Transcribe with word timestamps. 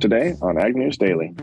today 0.00 0.34
on 0.42 0.58
Ag 0.58 0.74
News 0.76 0.96
Daily. 0.96 1.34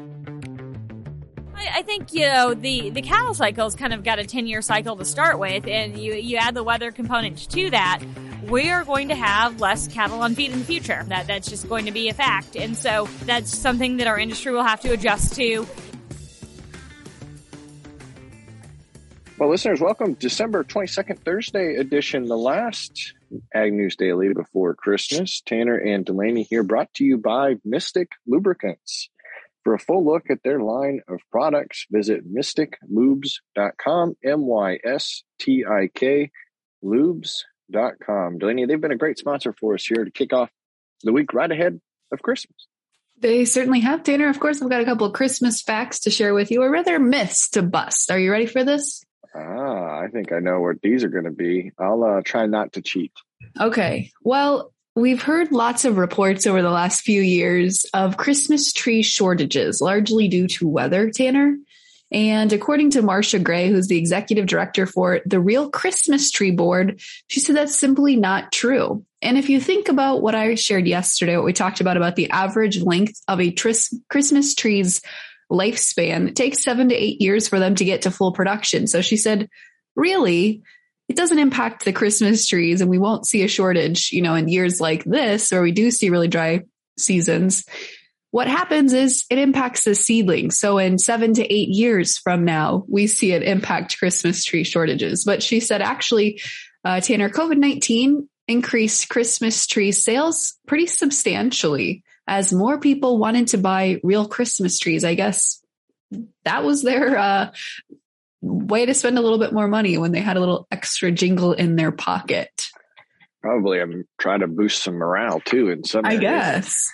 I 1.56 1.82
think 1.82 2.14
you 2.14 2.26
know 2.26 2.54
the 2.54 2.90
the 2.90 3.02
cattle 3.02 3.34
cycle's 3.34 3.76
kind 3.76 3.94
of 3.94 4.04
got 4.04 4.20
a 4.20 4.26
ten 4.26 4.48
year 4.48 4.62
cycle 4.62 4.96
to 4.98 5.06
start 5.06 5.40
with, 5.40 5.68
and 5.68 5.98
you 5.98 6.14
you 6.14 6.38
add 6.38 6.56
the 6.56 6.64
weather 6.64 6.92
component 6.92 7.50
to 7.52 7.70
that. 7.70 8.02
We 8.48 8.70
are 8.70 8.84
going 8.84 9.10
to 9.10 9.16
have 9.16 9.60
less 9.60 9.88
cattle 9.88 10.22
on 10.22 10.36
feed 10.36 10.52
in 10.52 10.60
the 10.60 10.66
future. 10.66 11.04
That 11.08 11.28
that's 11.28 11.50
just 11.50 11.70
going 11.70 11.86
to 11.86 11.92
be 11.92 12.10
a 12.10 12.14
fact, 12.14 12.56
and 12.56 12.78
so 12.78 13.08
that's 13.26 13.56
something 13.56 13.98
that 13.98 14.08
our 14.08 14.18
industry 14.18 14.52
will 14.52 14.64
have 14.64 14.82
to 14.82 14.90
adjust 14.90 15.36
to. 15.36 15.68
Well, 19.38 19.50
listeners, 19.50 19.80
welcome 19.80 20.16
December 20.16 20.66
22nd, 20.66 21.20
Thursday 21.20 21.76
edition, 21.76 22.26
the 22.26 22.38
last 22.38 23.14
Ag 23.54 23.74
News 23.74 23.96
Daily 23.96 24.34
before 24.34 24.76
Christmas. 24.76 25.42
Tanner 25.46 25.78
and 25.78 26.06
Delaney 26.06 26.44
here, 26.44 26.64
brought 26.64 26.94
to 26.96 27.04
you 27.04 27.18
by 27.18 27.56
Mystik 27.68 28.08
Lubricants. 28.28 29.10
For 29.64 29.74
a 29.74 29.80
full 29.80 30.06
look 30.06 30.30
at 30.30 30.44
their 30.44 30.62
line 30.62 31.02
of 31.08 31.20
products, 31.32 31.86
visit 31.92 32.24
mystiklubes.com, 32.32 34.16
M 34.24 34.42
Y 34.46 34.80
S 34.84 35.24
T 35.40 35.66
I 35.70 35.90
K, 35.94 36.32
lubes.com. 36.84 38.38
Delaney, 38.38 38.66
they've 38.66 38.80
been 38.80 38.92
a 38.92 38.98
great 38.98 39.18
sponsor 39.18 39.54
for 39.54 39.74
us 39.74 39.86
here 39.86 40.06
to 40.06 40.12
kick 40.12 40.34
off 40.34 40.50
the 41.04 41.14
week 41.14 41.34
right 41.34 41.52
ahead 41.52 41.80
of 42.12 42.22
Christmas. 42.22 42.68
They 43.20 43.44
certainly 43.44 43.82
have, 43.82 44.04
Tanner. 44.04 44.30
Of 44.30 44.40
course, 44.40 44.62
I've 44.62 44.70
got 44.70 44.82
a 44.82 44.86
couple 44.86 45.08
of 45.08 45.14
Christmas 45.14 45.62
facts 45.62 46.00
to 46.02 46.10
share 46.10 46.34
with 46.34 46.52
you, 46.52 46.64
or 46.64 46.72
rather 46.72 46.98
myths 47.00 47.50
to 47.52 47.62
bust. 47.62 48.12
Are 48.12 48.20
you 48.20 48.32
ready 48.32 48.46
for 48.46 48.64
this? 48.64 49.04
Ah, 49.36 50.00
I 50.00 50.08
think 50.12 50.32
I 50.32 50.40
know 50.40 50.60
what 50.60 50.82
these 50.82 51.04
are 51.04 51.10
going 51.10 51.26
to 51.26 51.32
be. 51.32 51.72
I'll 51.78 52.04
uh, 52.04 52.22
try 52.24 52.48
not 52.48 52.74
to 52.74 52.82
cheat. 52.82 53.12
Okay. 53.60 54.12
Well, 54.24 54.74
we've 54.96 55.22
heard 55.22 55.52
lots 55.52 55.86
of 55.86 55.98
reports 55.98 56.48
over 56.48 56.62
the 56.62 56.72
last 56.72 57.02
few 57.02 57.22
years 57.22 57.86
of 57.94 58.18
Christmas 58.18 58.74
tree 58.74 59.02
shortages, 59.02 59.82
largely 59.82 60.28
due 60.28 60.48
to 60.48 60.68
weather, 60.68 61.10
Tanner. 61.10 61.58
And 62.12 62.52
according 62.52 62.92
to 62.92 63.04
Marsha 63.04 63.42
Gray, 63.42 63.70
who's 63.70 63.88
the 63.88 63.98
executive 63.98 64.48
director 64.48 64.88
for 64.88 65.22
the 65.26 65.40
Real 65.40 65.70
Christmas 65.70 66.32
Tree 66.32 66.52
Board, 66.52 67.02
she 67.28 67.40
said 67.40 67.56
that's 67.56 67.76
simply 67.76 68.16
not 68.16 68.52
true. 68.52 69.06
And 69.22 69.38
if 69.38 69.50
you 69.50 69.60
think 69.60 69.90
about 69.90 70.22
what 70.22 70.34
I 70.34 70.56
shared 70.56 70.88
yesterday, 70.88 71.36
what 71.36 71.46
we 71.46 71.54
talked 71.54 71.82
about, 71.82 71.98
about 71.98 72.16
the 72.16 72.32
average 72.32 72.82
length 72.82 73.22
of 73.28 73.40
a 73.40 73.52
tris- 73.52 73.94
Christmas 74.10 74.56
tree's 74.56 75.02
lifespan, 75.52 76.28
it 76.28 76.36
takes 76.36 76.64
seven 76.64 76.90
to 76.90 76.96
eight 76.96 77.22
years 77.22 77.48
for 77.48 77.60
them 77.60 77.76
to 77.76 77.86
get 77.86 78.04
to 78.04 78.12
full 78.12 78.32
production. 78.32 78.88
So 78.88 79.02
she 79.02 79.18
said, 79.18 79.50
really, 79.96 80.62
it 81.08 81.16
doesn't 81.16 81.40
impact 81.40 81.86
the 81.86 81.94
Christmas 81.94 82.48
trees 82.48 82.82
and 82.82 82.90
we 82.90 83.00
won't 83.00 83.28
see 83.28 83.44
a 83.44 83.48
shortage, 83.48 84.12
you 84.12 84.22
know, 84.22 84.36
in 84.36 84.48
years 84.48 84.80
like 84.80 85.04
this, 85.04 85.52
where 85.52 85.62
we 85.62 85.72
do 85.72 85.90
see 85.92 86.10
really 86.10 86.28
dry 86.28 86.62
seasons. 86.98 87.66
What 88.32 88.48
happens 88.48 88.94
is 88.94 89.26
it 89.32 89.40
impacts 89.40 89.86
the 89.86 89.96
seedlings. 89.96 90.60
So 90.60 90.78
in 90.78 91.00
seven 91.00 91.34
to 91.34 91.54
eight 91.54 91.70
years 91.70 92.20
from 92.20 92.46
now, 92.46 92.86
we 92.88 93.08
see 93.08 93.32
it 93.32 93.42
impact 93.42 93.98
Christmas 93.98 94.46
tree 94.46 94.64
shortages. 94.64 95.24
But 95.26 95.42
she 95.42 95.62
said 95.62 95.82
actually, 95.82 96.42
uh, 96.86 97.02
Tanner, 97.02 97.30
COVID-19 97.30 98.28
increased 98.48 99.10
Christmas 99.10 99.66
tree 99.66 99.92
sales 99.92 100.56
pretty 100.68 100.86
substantially 100.86 102.04
as 102.30 102.54
more 102.54 102.80
people 102.80 103.18
wanted 103.18 103.48
to 103.48 103.58
buy 103.58 104.00
real 104.04 104.28
Christmas 104.28 104.78
trees. 104.78 105.04
I 105.04 105.16
guess 105.16 105.62
that 106.46 106.64
was 106.64 106.84
their 106.84 107.18
uh, 107.18 107.52
way 108.42 108.86
to 108.86 108.94
spend 108.94 109.18
a 109.18 109.22
little 109.22 109.40
bit 109.40 109.52
more 109.52 109.68
money 109.68 109.98
when 109.98 110.12
they 110.12 110.22
had 110.22 110.38
a 110.38 110.40
little 110.40 110.68
extra 110.72 111.12
jingle 111.12 111.54
in 111.54 111.76
their 111.76 111.92
pocket. 111.92 112.70
Probably 113.42 113.82
I'm 113.82 114.06
trying 114.20 114.42
to 114.42 114.48
boost 114.48 114.84
some 114.84 114.94
morale 114.94 115.40
too 115.40 115.70
in 115.70 115.84
some 115.84 116.06
I 116.06 116.18
guess. 116.18 116.92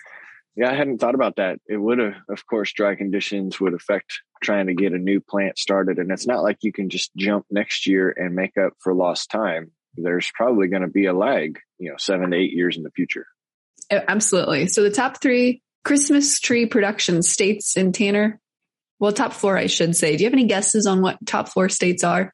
Yeah, 0.55 0.71
I 0.71 0.73
hadn't 0.73 0.99
thought 0.99 1.15
about 1.15 1.35
that. 1.35 1.59
It 1.67 1.75
would 1.75 1.99
have, 1.99 2.13
of 2.29 2.47
course, 2.47 2.71
dry 2.71 2.95
conditions 2.95 3.59
would 3.59 3.73
affect 3.73 4.21
trying 4.41 4.67
to 4.67 4.73
get 4.73 4.93
a 4.93 4.97
new 4.97 5.19
plant 5.19 5.57
started. 5.57 5.99
And 5.99 6.11
it's 6.11 6.27
not 6.27 6.43
like 6.43 6.59
you 6.61 6.71
can 6.71 6.89
just 6.89 7.13
jump 7.17 7.45
next 7.51 7.87
year 7.87 8.09
and 8.15 8.35
make 8.35 8.57
up 8.57 8.71
for 8.79 8.93
lost 8.93 9.29
time. 9.29 9.71
There's 9.97 10.31
probably 10.33 10.69
going 10.69 10.83
to 10.83 10.87
be 10.87 11.07
a 11.07 11.13
lag, 11.13 11.59
you 11.77 11.89
know, 11.89 11.97
seven 11.97 12.31
to 12.31 12.37
eight 12.37 12.53
years 12.53 12.77
in 12.77 12.83
the 12.83 12.91
future. 12.91 13.25
Absolutely. 13.91 14.67
So 14.67 14.83
the 14.83 14.91
top 14.91 15.21
three 15.21 15.61
Christmas 15.83 16.39
tree 16.39 16.65
production 16.65 17.21
states 17.21 17.77
in 17.77 17.91
Tanner. 17.91 18.39
Well, 18.99 19.11
top 19.11 19.33
four, 19.33 19.57
I 19.57 19.67
should 19.67 19.95
say. 19.95 20.15
Do 20.15 20.23
you 20.23 20.27
have 20.27 20.33
any 20.33 20.45
guesses 20.45 20.87
on 20.87 21.01
what 21.01 21.17
top 21.25 21.49
four 21.49 21.69
states 21.69 22.03
are? 22.03 22.33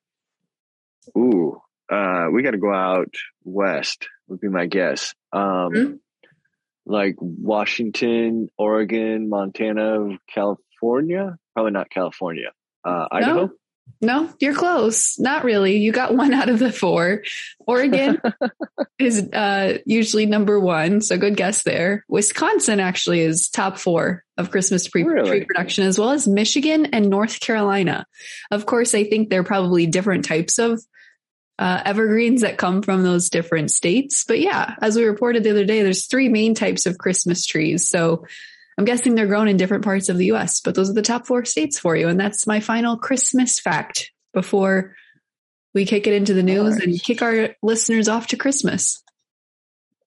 Ooh, 1.18 1.60
uh, 1.92 2.28
we 2.32 2.44
got 2.44 2.52
to 2.52 2.58
go 2.58 2.74
out 2.74 3.14
west. 3.44 4.08
Would 4.28 4.40
be 4.40 4.48
my 4.48 4.68
guess. 4.68 5.14
Um, 5.34 5.42
mm-hmm. 5.42 5.94
Like 6.86 7.16
Washington, 7.20 8.48
Oregon, 8.58 9.30
Montana, 9.30 10.18
California. 10.34 11.36
Probably 11.54 11.72
not 11.72 11.90
California. 11.90 12.52
Uh, 12.84 13.08
Idaho. 13.12 13.46
No? 13.48 13.52
No, 14.04 14.34
you're 14.40 14.56
close. 14.56 15.20
Not 15.20 15.44
really. 15.44 15.78
You 15.78 15.92
got 15.92 16.16
one 16.16 16.34
out 16.34 16.50
of 16.50 16.58
the 16.58 16.72
four. 16.72 17.22
Oregon 17.60 18.20
is 19.00 19.20
uh, 19.32 19.78
usually 19.86 20.26
number 20.26 20.60
one, 20.60 21.02
so 21.02 21.18
good 21.18 21.38
guess 21.38 21.62
there. 21.62 22.04
Wisconsin 22.10 22.80
actually 22.80 23.22
is 23.22 23.50
top 23.50 23.78
four 23.78 24.24
of 24.38 24.50
Christmas 24.50 24.88
pre- 24.88 25.04
really? 25.04 25.46
production, 25.46 25.86
as 25.86 26.00
well 26.00 26.10
as 26.10 26.28
Michigan 26.28 26.88
and 26.88 27.12
North 27.12 27.40
Carolina. 27.40 28.08
Of 28.50 28.66
course, 28.66 28.96
I 28.96 29.04
think 29.04 29.30
they're 29.30 29.44
probably 29.44 29.86
different 29.86 30.26
types 30.26 30.58
of 30.58 30.82
uh, 31.60 31.84
evergreens 31.86 32.42
that 32.42 32.58
come 32.58 32.82
from 32.82 33.04
those 33.04 33.30
different 33.30 33.70
states. 33.70 34.26
But 34.28 34.40
yeah, 34.40 34.74
as 34.82 34.96
we 34.96 35.04
reported 35.04 35.44
the 35.44 35.52
other 35.52 35.66
day, 35.66 35.84
there's 35.84 36.08
three 36.08 36.28
main 36.28 36.56
types 36.56 36.88
of 36.88 36.98
Christmas 36.98 37.46
trees. 37.46 37.88
So 37.88 38.26
I'm 38.78 38.86
guessing 38.86 39.16
they're 39.16 39.28
grown 39.28 39.48
in 39.48 39.58
different 39.58 39.84
parts 39.84 40.10
of 40.10 40.18
the 40.18 40.32
US, 40.32 40.62
but 40.62 40.76
those 40.76 40.90
are 40.90 40.94
the 40.94 41.02
top 41.02 41.28
four 41.28 41.46
states 41.46 41.80
for 41.80 41.96
you. 41.96 42.08
And 42.08 42.20
that's 42.20 42.48
my 42.48 42.60
final 42.60 42.98
Christmas 42.98 43.60
fact 43.60 44.12
before 44.34 44.96
we 45.74 45.86
kick 45.86 46.08
it 46.08 46.14
into 46.14 46.34
the 46.34 46.44
news 46.44 46.78
and 46.78 47.02
kick 47.02 47.22
our 47.22 47.56
listeners 47.62 48.08
off 48.08 48.28
to 48.28 48.38
Christmas. 48.38 49.04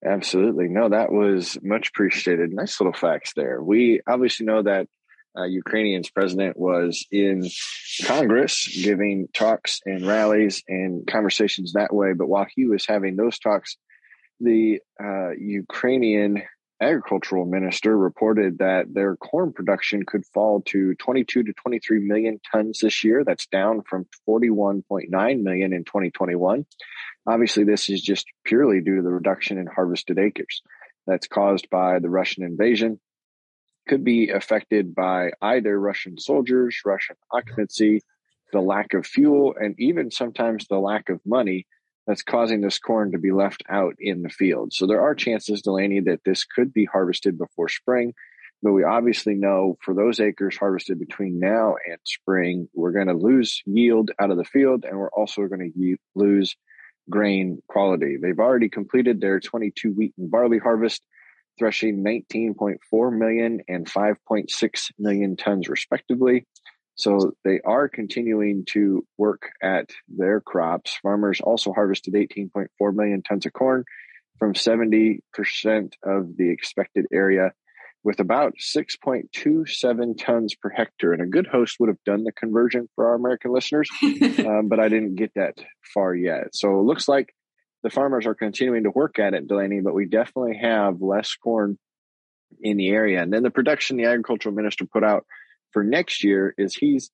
Absolutely. 0.05 0.67
No, 0.67 0.89
that 0.89 1.11
was 1.11 1.57
much 1.63 1.89
appreciated. 1.89 2.53
Nice 2.53 2.79
little 2.79 2.93
facts 2.93 3.33
there. 3.35 3.61
We 3.61 4.01
obviously 4.07 4.45
know 4.45 4.61
that 4.61 4.87
uh, 5.37 5.45
Ukrainian's 5.45 6.09
president 6.09 6.57
was 6.57 7.05
in 7.11 7.49
Congress 8.05 8.67
giving 8.83 9.27
talks 9.33 9.81
and 9.85 10.05
rallies 10.05 10.63
and 10.67 11.05
conversations 11.07 11.73
that 11.73 11.93
way. 11.93 12.13
But 12.13 12.27
while 12.27 12.45
he 12.55 12.65
was 12.65 12.85
having 12.85 13.15
those 13.15 13.39
talks, 13.39 13.77
the 14.39 14.79
uh, 15.03 15.31
Ukrainian 15.31 16.43
agricultural 16.81 17.45
minister 17.45 17.97
reported 17.97 18.57
that 18.59 18.93
their 18.93 19.15
corn 19.15 19.53
production 19.53 20.05
could 20.05 20.25
fall 20.33 20.61
to 20.67 20.93
22 20.95 21.43
to 21.43 21.53
23 21.53 21.99
million 21.99 22.39
tons 22.51 22.79
this 22.79 23.03
year. 23.03 23.23
That's 23.23 23.47
down 23.47 23.81
from 23.89 24.07
41.9 24.27 25.41
million 25.41 25.73
in 25.73 25.83
2021. 25.85 26.65
Obviously, 27.27 27.63
this 27.63 27.89
is 27.89 28.01
just 28.01 28.25
purely 28.43 28.81
due 28.81 28.97
to 28.97 29.01
the 29.01 29.09
reduction 29.09 29.57
in 29.57 29.67
harvested 29.67 30.19
acres 30.19 30.61
that's 31.07 31.27
caused 31.27 31.69
by 31.69 31.99
the 31.99 32.09
Russian 32.09 32.43
invasion. 32.43 32.99
Could 33.87 34.03
be 34.03 34.29
affected 34.29 34.95
by 34.95 35.31
either 35.41 35.79
Russian 35.79 36.17
soldiers, 36.17 36.81
Russian 36.83 37.15
occupancy, 37.31 38.01
the 38.51 38.61
lack 38.61 38.93
of 38.93 39.05
fuel, 39.05 39.55
and 39.59 39.75
even 39.79 40.11
sometimes 40.11 40.67
the 40.67 40.79
lack 40.79 41.09
of 41.09 41.21
money 41.25 41.67
that's 42.07 42.21
causing 42.21 42.61
this 42.61 42.79
corn 42.79 43.11
to 43.11 43.17
be 43.17 43.31
left 43.31 43.63
out 43.69 43.95
in 43.99 44.21
the 44.21 44.29
field. 44.29 44.73
So 44.73 44.85
there 44.85 45.01
are 45.01 45.15
chances, 45.15 45.61
Delaney, 45.61 46.01
that 46.01 46.21
this 46.23 46.43
could 46.43 46.73
be 46.73 46.85
harvested 46.85 47.37
before 47.37 47.69
spring. 47.69 48.13
But 48.61 48.73
we 48.73 48.83
obviously 48.83 49.35
know 49.35 49.77
for 49.81 49.93
those 49.93 50.19
acres 50.19 50.57
harvested 50.57 50.99
between 50.99 51.39
now 51.39 51.75
and 51.87 51.97
spring, 52.03 52.67
we're 52.73 52.93
going 52.93 53.07
to 53.07 53.13
lose 53.13 53.61
yield 53.65 54.11
out 54.19 54.31
of 54.31 54.37
the 54.37 54.45
field 54.45 54.85
and 54.85 54.97
we're 54.97 55.09
also 55.09 55.47
going 55.47 55.71
to 55.71 55.97
lose 56.15 56.55
grain 57.09 57.61
quality. 57.67 58.17
They've 58.19 58.39
already 58.39 58.69
completed 58.69 59.21
their 59.21 59.39
22 59.39 59.91
wheat 59.91 60.13
and 60.17 60.31
barley 60.31 60.57
harvest, 60.57 61.03
threshing 61.59 62.03
19.4 62.03 63.17
million 63.17 63.61
and 63.67 63.85
5.6 63.85 64.91
million 64.97 65.37
tons 65.37 65.69
respectively. 65.69 66.47
So 66.95 67.33
they 67.43 67.59
are 67.65 67.89
continuing 67.89 68.65
to 68.71 69.05
work 69.17 69.49
at 69.61 69.89
their 70.07 70.39
crops. 70.39 70.97
Farmers 71.01 71.41
also 71.41 71.73
harvested 71.73 72.13
18.4 72.13 72.95
million 72.95 73.21
tons 73.21 73.45
of 73.45 73.53
corn 73.53 73.83
from 74.39 74.53
70% 74.53 75.19
of 76.03 76.37
the 76.37 76.49
expected 76.49 77.05
area 77.11 77.51
with 78.03 78.19
about 78.19 78.53
6.27 78.59 80.23
tons 80.23 80.55
per 80.55 80.69
hectare. 80.69 81.13
And 81.13 81.21
a 81.21 81.25
good 81.25 81.47
host 81.47 81.77
would 81.79 81.89
have 81.89 82.03
done 82.05 82.23
the 82.23 82.31
conversion 82.31 82.87
for 82.95 83.07
our 83.07 83.15
American 83.15 83.51
listeners, 83.51 83.89
um, 84.03 84.69
but 84.69 84.79
I 84.79 84.89
didn't 84.89 85.15
get 85.15 85.33
that 85.35 85.55
far 85.93 86.13
yet. 86.13 86.53
So 86.55 86.79
it 86.79 86.83
looks 86.83 87.07
like 87.07 87.33
the 87.83 87.89
farmers 87.89 88.25
are 88.25 88.35
continuing 88.35 88.83
to 88.83 88.91
work 88.91 89.19
at 89.19 89.33
it, 89.33 89.47
Delaney, 89.47 89.81
but 89.81 89.95
we 89.95 90.05
definitely 90.05 90.59
have 90.61 91.01
less 91.01 91.35
corn 91.35 91.77
in 92.61 92.77
the 92.77 92.89
area. 92.89 93.21
And 93.21 93.33
then 93.33 93.43
the 93.43 93.51
production 93.51 93.97
the 93.97 94.05
agricultural 94.05 94.55
minister 94.55 94.85
put 94.85 95.03
out 95.03 95.25
for 95.75 95.83
next 95.83 96.23
year 96.23 96.55
is 96.57 96.73
he's 96.73 97.11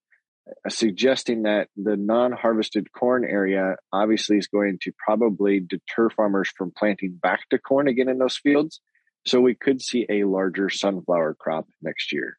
suggesting 0.70 1.44
that 1.44 1.68
the 1.76 1.98
non-harvested 1.98 2.92
corn 2.92 3.26
area 3.26 3.76
obviously 3.92 4.38
is 4.38 4.48
going 4.48 4.78
to 4.84 4.92
probably 5.04 5.60
deter 5.60 6.12
farmers 6.12 6.48
from 6.56 6.72
planting 6.78 7.18
back 7.20 7.40
to 7.50 7.58
corn 7.58 7.88
again 7.88 8.08
in 8.08 8.20
those 8.20 8.38
fields. 8.38 8.80
So 9.26 9.42
we 9.42 9.56
could 9.56 9.82
see 9.82 10.06
a 10.08 10.26
larger 10.26 10.70
sunflower 10.70 11.38
crop 11.40 11.68
next 11.82 12.14
year. 12.14 12.38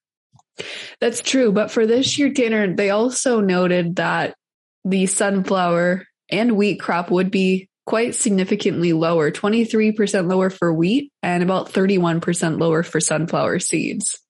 That's 1.00 1.22
true. 1.22 1.50
But 1.50 1.72
for 1.72 1.86
this 1.86 2.16
year, 2.16 2.32
Tanner, 2.32 2.72
they 2.72 2.90
also 2.90 3.40
noted 3.40 3.96
that 3.96 4.36
the 4.84 5.06
sunflower 5.06 6.06
and 6.30 6.56
wheat 6.56 6.78
crop 6.78 7.10
would 7.10 7.32
be 7.32 7.68
quite 7.84 8.14
significantly 8.14 8.92
lower 8.92 9.32
23% 9.32 10.30
lower 10.30 10.50
for 10.50 10.72
wheat 10.72 11.10
and 11.20 11.42
about 11.42 11.72
31% 11.72 12.60
lower 12.60 12.84
for 12.84 13.00
sunflower 13.00 13.58
seeds. 13.58 14.21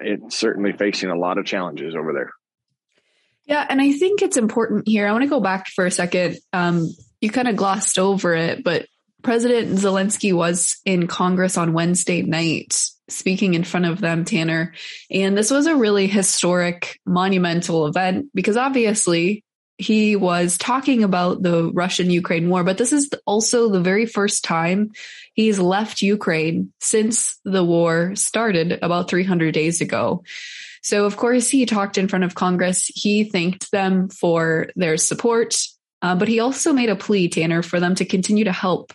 It's 0.00 0.36
certainly 0.36 0.72
facing 0.72 1.10
a 1.10 1.16
lot 1.16 1.38
of 1.38 1.46
challenges 1.46 1.94
over 1.94 2.12
there. 2.12 2.30
Yeah, 3.46 3.66
and 3.68 3.80
I 3.80 3.92
think 3.92 4.20
it's 4.20 4.36
important 4.36 4.86
here. 4.86 5.06
I 5.06 5.12
want 5.12 5.22
to 5.22 5.30
go 5.30 5.40
back 5.40 5.68
for 5.68 5.86
a 5.86 5.90
second. 5.90 6.38
Um, 6.52 6.88
you 7.20 7.30
kind 7.30 7.48
of 7.48 7.56
glossed 7.56 7.98
over 7.98 8.34
it, 8.34 8.62
but 8.62 8.86
President 9.22 9.78
Zelensky 9.78 10.32
was 10.32 10.78
in 10.84 11.06
Congress 11.06 11.56
on 11.56 11.72
Wednesday 11.72 12.22
night 12.22 12.76
speaking 13.08 13.54
in 13.54 13.64
front 13.64 13.86
of 13.86 14.00
them, 14.00 14.24
Tanner. 14.24 14.74
And 15.10 15.36
this 15.36 15.50
was 15.50 15.66
a 15.66 15.76
really 15.76 16.06
historic, 16.06 17.00
monumental 17.06 17.86
event 17.86 18.26
because 18.34 18.56
obviously 18.56 19.44
he 19.78 20.16
was 20.16 20.58
talking 20.58 21.04
about 21.04 21.42
the 21.42 21.70
Russian 21.72 22.10
Ukraine 22.10 22.48
war, 22.50 22.64
but 22.64 22.78
this 22.78 22.92
is 22.92 23.08
also 23.26 23.68
the 23.68 23.80
very 23.80 24.06
first 24.06 24.44
time 24.44 24.90
he's 25.38 25.60
left 25.60 26.02
Ukraine 26.02 26.72
since 26.80 27.38
the 27.44 27.62
war 27.62 28.16
started 28.16 28.76
about 28.82 29.08
300 29.08 29.54
days 29.54 29.80
ago. 29.80 30.24
So, 30.82 31.06
of 31.06 31.16
course, 31.16 31.48
he 31.48 31.64
talked 31.64 31.96
in 31.96 32.08
front 32.08 32.24
of 32.24 32.34
Congress. 32.34 32.90
He 32.92 33.22
thanked 33.22 33.70
them 33.70 34.08
for 34.08 34.66
their 34.74 34.96
support, 34.96 35.56
uh, 36.02 36.16
but 36.16 36.26
he 36.26 36.40
also 36.40 36.72
made 36.72 36.90
a 36.90 36.96
plea, 36.96 37.28
Tanner, 37.28 37.62
for 37.62 37.78
them 37.78 37.94
to 37.94 38.04
continue 38.04 38.44
to 38.44 38.52
help 38.52 38.92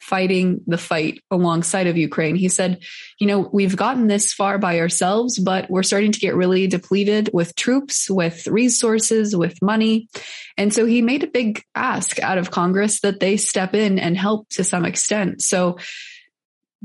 fighting 0.00 0.60
the 0.66 0.78
fight 0.78 1.20
alongside 1.30 1.86
of 1.86 1.96
Ukraine. 1.96 2.36
He 2.36 2.48
said, 2.48 2.80
you 3.18 3.26
know, 3.26 3.48
we've 3.52 3.76
gotten 3.76 4.06
this 4.06 4.32
far 4.32 4.58
by 4.58 4.80
ourselves, 4.80 5.38
but 5.38 5.70
we're 5.70 5.82
starting 5.82 6.12
to 6.12 6.20
get 6.20 6.34
really 6.34 6.66
depleted 6.66 7.30
with 7.32 7.54
troops, 7.56 8.08
with 8.08 8.46
resources, 8.46 9.36
with 9.36 9.60
money. 9.60 10.08
And 10.56 10.72
so 10.72 10.86
he 10.86 11.02
made 11.02 11.24
a 11.24 11.28
big 11.28 11.62
ask 11.74 12.18
out 12.20 12.38
of 12.38 12.50
Congress 12.50 13.00
that 13.00 13.20
they 13.20 13.36
step 13.36 13.74
in 13.74 13.98
and 13.98 14.16
help 14.16 14.48
to 14.50 14.64
some 14.64 14.84
extent. 14.84 15.42
So 15.42 15.78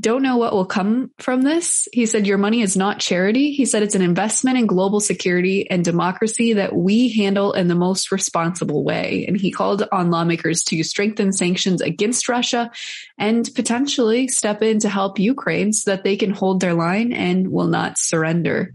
don't 0.00 0.22
know 0.22 0.36
what 0.36 0.52
will 0.52 0.66
come 0.66 1.12
from 1.18 1.42
this. 1.42 1.86
He 1.92 2.06
said, 2.06 2.26
Your 2.26 2.38
money 2.38 2.62
is 2.62 2.76
not 2.76 2.98
charity. 2.98 3.52
He 3.52 3.64
said, 3.64 3.82
It's 3.82 3.94
an 3.94 4.02
investment 4.02 4.58
in 4.58 4.66
global 4.66 4.98
security 4.98 5.70
and 5.70 5.84
democracy 5.84 6.54
that 6.54 6.74
we 6.74 7.10
handle 7.10 7.52
in 7.52 7.68
the 7.68 7.76
most 7.76 8.10
responsible 8.10 8.82
way. 8.82 9.24
And 9.28 9.36
he 9.36 9.52
called 9.52 9.86
on 9.92 10.10
lawmakers 10.10 10.64
to 10.64 10.82
strengthen 10.82 11.32
sanctions 11.32 11.80
against 11.80 12.28
Russia 12.28 12.72
and 13.18 13.48
potentially 13.54 14.26
step 14.26 14.62
in 14.62 14.80
to 14.80 14.88
help 14.88 15.20
Ukraine 15.20 15.72
so 15.72 15.92
that 15.92 16.02
they 16.02 16.16
can 16.16 16.30
hold 16.30 16.60
their 16.60 16.74
line 16.74 17.12
and 17.12 17.52
will 17.52 17.68
not 17.68 17.96
surrender. 17.96 18.72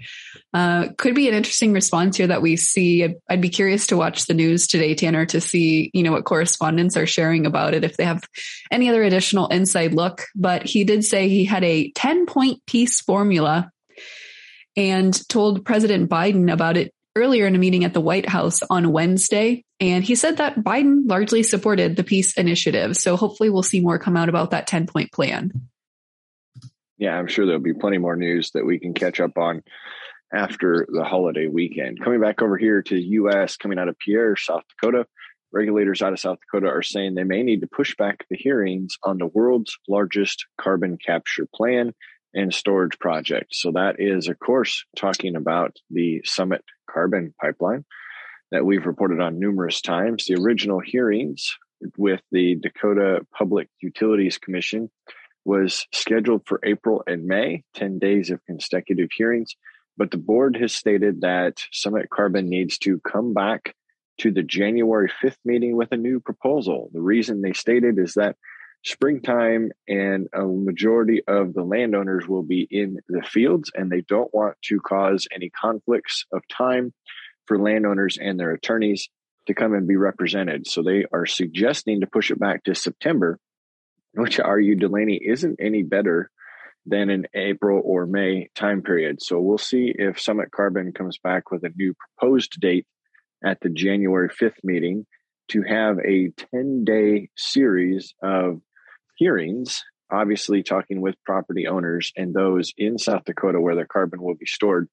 Uh, 0.52 0.88
could 0.98 1.14
be 1.14 1.28
an 1.28 1.36
interesting 1.36 1.74
response 1.74 2.18
here 2.18 2.26
that 2.26 2.42
we 2.42 2.56
see. 2.56 3.04
I'd, 3.04 3.16
I'd 3.30 3.42
be 3.42 3.50
curious 3.50 3.88
to 3.88 3.98
watch 3.98 4.26
the 4.26 4.34
news 4.34 4.66
today, 4.66 4.96
Tanner, 4.96 5.26
to 5.28 5.40
see, 5.40 5.92
you 5.94 6.02
know, 6.02 6.12
what 6.12 6.26
correspondents 6.26 6.98
are 6.98 7.06
sharing 7.06 7.46
about 7.46 7.76
it, 7.76 7.84
if 7.84 7.98
they 7.98 8.06
have 8.06 8.24
any 8.72 8.90
other 8.90 9.04
additional 9.04 9.48
inside 9.48 9.94
look. 9.94 10.24
But 10.36 10.64
he 10.64 10.86
did 10.86 11.04
say 11.10 11.30
he 11.30 11.46
had 11.46 11.64
a 11.64 11.92
10 11.92 12.26
point 12.26 12.66
peace 12.66 13.02
formula 13.02 13.72
and 14.76 15.28
told 15.28 15.66
President 15.66 16.10
Biden 16.10 16.52
about 16.52 16.78
it 16.78 16.94
earlier 17.16 17.46
in 17.46 17.56
a 17.56 17.60
meeting 17.60 17.84
at 17.84 17.94
the 17.94 18.02
White 18.02 18.30
House 18.30 18.62
on 18.70 18.92
Wednesday. 18.92 19.64
And 19.80 20.04
he 20.04 20.16
said 20.16 20.38
that 20.38 20.58
Biden 20.58 21.10
largely 21.10 21.44
supported 21.44 21.96
the 21.96 22.04
peace 22.04 22.34
initiative. 22.34 22.96
So 22.98 23.16
hopefully 23.18 23.50
we'll 23.50 23.64
see 23.64 23.82
more 23.82 24.00
come 24.00 24.18
out 24.18 24.30
about 24.30 24.52
that 24.52 24.68
10 24.68 24.88
point 24.88 25.12
plan. 25.12 25.52
Yeah, 26.98 27.18
I'm 27.18 27.28
sure 27.28 27.46
there'll 27.46 27.62
be 27.62 27.74
plenty 27.74 27.98
more 27.98 28.16
news 28.16 28.52
that 28.52 28.66
we 28.66 28.78
can 28.78 28.94
catch 28.94 29.20
up 29.20 29.38
on 29.38 29.64
after 30.34 30.86
the 30.90 31.04
holiday 31.04 31.48
weekend. 31.48 32.04
Coming 32.04 32.20
back 32.20 32.42
over 32.42 32.58
here 32.58 32.82
to 32.84 32.98
U.S., 32.98 33.58
coming 33.58 33.80
out 33.80 33.88
of 33.88 33.98
Pierre, 33.98 34.36
South 34.36 34.64
Dakota, 34.70 35.06
regulators 35.52 36.02
out 36.02 36.14
of 36.14 36.20
South 36.20 36.40
Dakota 36.40 36.68
are 36.68 36.84
saying 36.84 37.16
they 37.16 37.24
may 37.24 37.44
need 37.44 37.62
to 37.62 37.68
push 37.68 37.96
back 37.96 38.26
the 38.30 38.38
hearings 38.38 38.98
on 39.04 39.18
the 39.18 39.28
world's 39.28 39.78
largest 39.88 40.46
carbon 40.60 40.98
capture 40.98 41.48
plan 41.54 41.94
and 42.34 42.54
storage 42.54 43.00
project. 43.00 43.56
So 43.56 43.72
that 43.72 43.96
is, 44.00 44.28
of 44.28 44.40
course, 44.40 44.86
talking 44.96 45.36
about 45.36 45.78
the 45.90 46.22
Summit 46.26 46.64
Carbon 46.90 47.34
Pipeline 47.42 47.86
that 48.52 48.66
we've 48.66 48.86
reported 48.86 49.20
on 49.20 49.40
numerous 49.40 49.82
times. 49.82 50.26
The 50.26 50.36
original 50.36 50.80
hearings 50.80 51.56
with 51.98 52.22
the 52.32 52.56
Dakota 52.56 53.26
Public 53.36 53.70
Utilities 53.82 54.38
Commission 54.38 54.90
was 55.46 55.88
scheduled 55.94 56.46
for 56.46 56.60
April 56.64 57.04
and 57.08 57.26
May, 57.26 57.64
10 57.76 58.00
days 58.00 58.30
of 58.30 58.46
consecutive 58.46 59.10
hearings. 59.16 59.56
But 59.98 60.12
the 60.12 60.18
board 60.18 60.58
has 60.58 60.74
stated 60.74 61.22
that 61.22 61.62
Summit 61.72 62.10
Carbon 62.10 62.50
needs 62.50 62.78
to 62.80 63.00
come 63.00 63.34
back 63.34 63.76
to 64.20 64.32
the 64.32 64.44
January 64.44 65.12
5th 65.22 65.38
meeting 65.46 65.76
with 65.76 65.92
a 65.92 65.98
new 65.98 66.20
proposal. 66.20 66.90
The 66.94 67.02
reason 67.02 67.42
they 67.42 67.54
stated 67.54 67.98
is 67.98 68.14
that 68.16 68.36
springtime 68.84 69.72
and 69.88 70.28
a 70.34 70.46
majority 70.46 71.22
of 71.28 71.54
the 71.54 71.64
landowners 71.64 72.28
will 72.28 72.44
be 72.44 72.68
in 72.70 72.98
the 73.08 73.22
fields 73.22 73.72
and 73.76 73.92
they 73.92 74.02
don't 74.02 74.34
want 74.34 74.56
to 74.66 74.80
cause 74.80 75.28
any 75.34 75.50
conflicts 75.50 76.26
of 76.32 76.48
time 76.48 76.94
for 77.46 77.60
landowners 77.60 78.18
and 78.22 78.40
their 78.40 78.52
attorneys 78.52 79.10
to 79.48 79.54
come 79.54 79.74
and 79.74 79.88
be 79.88 79.96
represented. 79.96 80.68
So 80.68 80.84
they 80.84 81.06
are 81.12 81.26
suggesting 81.26 82.02
to 82.02 82.08
push 82.08 82.32
it 82.32 82.40
back 82.40 82.64
to 82.66 82.76
September, 82.76 83.40
which 84.14 84.40
I 84.40 84.44
argue 84.44 84.76
Delaney 84.76 85.20
isn't 85.26 85.60
any 85.60 85.84
better 85.84 86.30
than 86.86 87.10
an 87.10 87.26
April 87.34 87.82
or 87.84 88.06
May 88.06 88.50
time 88.56 88.82
period. 88.82 89.22
So 89.22 89.40
we'll 89.40 89.58
see 89.58 89.94
if 89.94 90.20
Summit 90.20 90.52
Carbon 90.52 90.94
comes 90.94 91.18
back 91.18 91.52
with 91.52 91.64
a 91.64 91.72
new 91.76 91.94
proposed 91.94 92.60
date 92.60 92.86
at 93.44 93.60
the 93.62 93.70
January 93.70 94.30
5th 94.30 94.64
meeting 94.64 95.06
to 95.50 95.64
have 95.64 95.98
a 96.00 96.30
10 96.52 96.84
day 96.86 97.30
series 97.36 98.14
of 98.22 98.62
hearings, 99.18 99.84
obviously 100.12 100.64
talking 100.64 101.02
with 101.02 101.16
property 101.26 101.68
owners 101.68 102.12
and 102.16 102.34
those 102.34 102.74
in 102.78 102.98
South 102.98 103.24
Dakota 103.26 103.60
where 103.60 103.76
the 103.76 103.86
carbon 103.86 104.22
will 104.22 104.36
be 104.36 104.46
stored. 104.46 104.88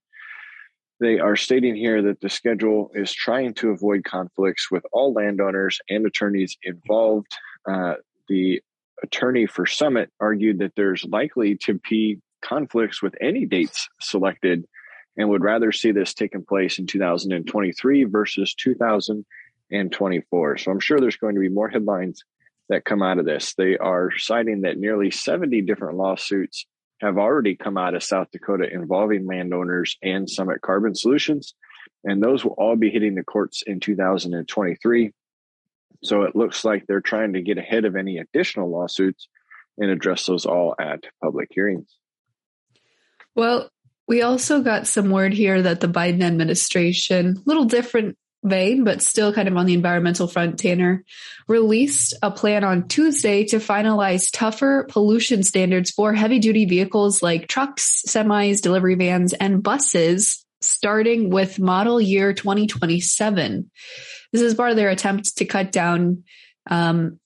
They 0.98 1.18
are 1.18 1.36
stating 1.36 1.76
here 1.76 2.02
that 2.02 2.20
the 2.20 2.30
schedule 2.30 2.90
is 2.94 3.12
trying 3.12 3.54
to 3.54 3.70
avoid 3.70 4.04
conflicts 4.04 4.70
with 4.70 4.82
all 4.92 5.12
landowners 5.12 5.78
and 5.90 6.06
attorneys 6.06 6.56
involved. 6.62 7.36
Uh, 7.70 7.94
the 8.28 8.62
attorney 9.02 9.46
for 9.46 9.66
Summit 9.66 10.10
argued 10.20 10.60
that 10.60 10.72
there's 10.74 11.04
likely 11.04 11.58
to 11.64 11.78
be 11.88 12.18
conflicts 12.42 13.02
with 13.02 13.14
any 13.20 13.44
dates 13.44 13.88
selected 14.00 14.64
and 15.16 15.28
would 15.28 15.42
rather 15.42 15.72
see 15.72 15.92
this 15.92 16.14
taking 16.14 16.44
place 16.44 16.78
in 16.78 16.86
2023 16.86 18.04
versus 18.04 18.54
2024. 18.54 20.58
So 20.58 20.70
I'm 20.70 20.80
sure 20.80 21.00
there's 21.00 21.16
going 21.16 21.34
to 21.34 21.40
be 21.40 21.48
more 21.48 21.68
headlines 21.68 22.22
that 22.68 22.84
come 22.84 23.02
out 23.02 23.18
of 23.18 23.24
this. 23.24 23.54
They 23.54 23.78
are 23.78 24.10
citing 24.16 24.62
that 24.62 24.78
nearly 24.78 25.10
70 25.10 25.62
different 25.62 25.96
lawsuits 25.96 26.66
have 27.00 27.18
already 27.18 27.56
come 27.56 27.76
out 27.76 27.94
of 27.94 28.02
South 28.02 28.28
Dakota 28.32 28.68
involving 28.70 29.26
landowners 29.26 29.96
and 30.02 30.28
Summit 30.28 30.62
Carbon 30.62 30.94
Solutions. 30.94 31.54
And 32.04 32.22
those 32.22 32.44
will 32.44 32.52
all 32.52 32.76
be 32.76 32.90
hitting 32.90 33.14
the 33.14 33.22
courts 33.22 33.62
in 33.66 33.80
2023. 33.80 35.12
So 36.02 36.22
it 36.22 36.36
looks 36.36 36.64
like 36.64 36.84
they're 36.86 37.00
trying 37.00 37.34
to 37.34 37.42
get 37.42 37.58
ahead 37.58 37.84
of 37.84 37.96
any 37.96 38.18
additional 38.18 38.70
lawsuits 38.70 39.28
and 39.78 39.90
address 39.90 40.26
those 40.26 40.46
all 40.46 40.74
at 40.78 41.04
public 41.22 41.48
hearings. 41.50 41.88
Well, 43.34 43.70
we 44.08 44.22
also 44.22 44.60
got 44.60 44.86
some 44.86 45.10
word 45.10 45.32
here 45.32 45.62
that 45.62 45.80
the 45.80 45.88
Biden 45.88 46.22
administration, 46.22 47.36
a 47.36 47.42
little 47.44 47.64
different 47.64 48.16
vein, 48.44 48.84
but 48.84 49.02
still 49.02 49.32
kind 49.32 49.48
of 49.48 49.56
on 49.56 49.66
the 49.66 49.74
environmental 49.74 50.28
front, 50.28 50.58
Tanner, 50.58 51.04
released 51.48 52.14
a 52.22 52.30
plan 52.30 52.62
on 52.62 52.86
Tuesday 52.86 53.44
to 53.46 53.56
finalize 53.56 54.30
tougher 54.32 54.86
pollution 54.88 55.42
standards 55.42 55.90
for 55.90 56.12
heavy 56.12 56.38
duty 56.38 56.64
vehicles 56.64 57.22
like 57.22 57.48
trucks, 57.48 58.02
semis, 58.06 58.60
delivery 58.62 58.94
vans, 58.94 59.32
and 59.32 59.62
buses 59.62 60.44
starting 60.60 61.30
with 61.30 61.58
model 61.58 62.00
year 62.00 62.32
2027. 62.32 63.70
This 64.32 64.42
is 64.42 64.54
part 64.54 64.70
of 64.70 64.76
their 64.76 64.90
attempt 64.90 65.38
to 65.38 65.44
cut 65.44 65.72
down 65.72 66.24
um, 66.68 67.18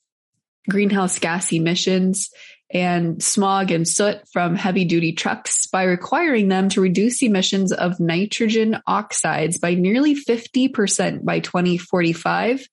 greenhouse 0.68 1.18
gas 1.18 1.52
emissions 1.52 2.30
and 2.72 3.22
smog 3.22 3.70
and 3.70 3.86
soot 3.86 4.20
from 4.32 4.54
heavy 4.54 4.84
duty 4.84 5.12
trucks 5.12 5.66
by 5.66 5.82
requiring 5.82 6.48
them 6.48 6.68
to 6.68 6.80
reduce 6.80 7.22
emissions 7.22 7.72
of 7.72 7.98
nitrogen 7.98 8.80
oxides 8.86 9.58
by 9.58 9.74
nearly 9.74 10.14
50% 10.14 11.24
by 11.24 11.40
2045 11.40 12.68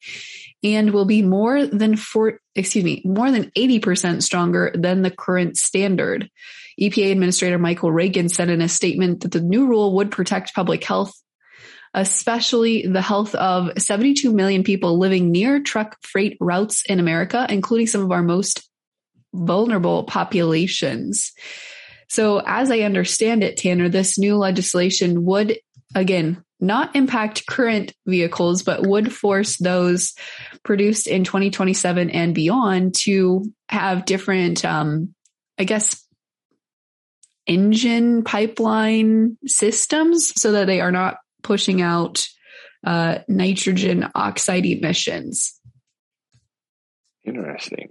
and 0.63 0.91
will 0.91 1.05
be 1.05 1.21
more 1.23 1.65
than 1.65 1.95
four, 1.95 2.39
excuse 2.55 2.83
me, 2.83 3.01
more 3.05 3.31
than 3.31 3.51
80% 3.51 4.21
stronger 4.21 4.71
than 4.75 5.01
the 5.01 5.11
current 5.11 5.57
standard. 5.57 6.29
EPA 6.79 7.11
Administrator 7.11 7.57
Michael 7.57 7.91
Regan 7.91 8.29
said 8.29 8.49
in 8.49 8.61
a 8.61 8.69
statement 8.69 9.21
that 9.21 9.31
the 9.31 9.41
new 9.41 9.67
rule 9.67 9.95
would 9.95 10.11
protect 10.11 10.53
public 10.53 10.83
health 10.83 11.13
especially 11.93 12.85
the 12.85 13.01
health 13.01 13.33
of 13.33 13.71
72 13.81 14.31
million 14.31 14.63
people 14.63 14.99
living 14.99 15.31
near 15.31 15.61
truck 15.61 15.97
freight 16.03 16.37
routes 16.39 16.83
in 16.85 16.99
America, 16.99 17.47
including 17.49 17.87
some 17.87 18.01
of 18.01 18.11
our 18.11 18.21
most 18.21 18.69
vulnerable 19.33 20.03
populations. 20.03 21.31
So, 22.09 22.41
as 22.45 22.71
I 22.71 22.79
understand 22.79 23.43
it, 23.43 23.57
Tanner, 23.57 23.89
this 23.89 24.17
new 24.17 24.37
legislation 24.37 25.25
would, 25.25 25.59
again, 25.93 26.43
not 26.59 26.95
impact 26.95 27.45
current 27.47 27.93
vehicles, 28.05 28.63
but 28.63 28.85
would 28.85 29.13
force 29.13 29.57
those 29.57 30.13
produced 30.63 31.07
in 31.07 31.23
2027 31.23 32.09
and 32.09 32.33
beyond 32.33 32.95
to 32.95 33.51
have 33.69 34.05
different, 34.05 34.65
um, 34.65 35.13
I 35.59 35.65
guess, 35.65 36.03
engine 37.45 38.23
pipeline 38.23 39.37
systems 39.45 40.33
so 40.39 40.53
that 40.53 40.65
they 40.65 40.81
are 40.81 40.91
not 40.91 41.17
pushing 41.43 41.81
out 41.81 42.27
uh, 42.85 43.19
nitrogen 43.27 44.09
oxide 44.15 44.65
emissions. 44.65 45.59
Interesting. 47.25 47.89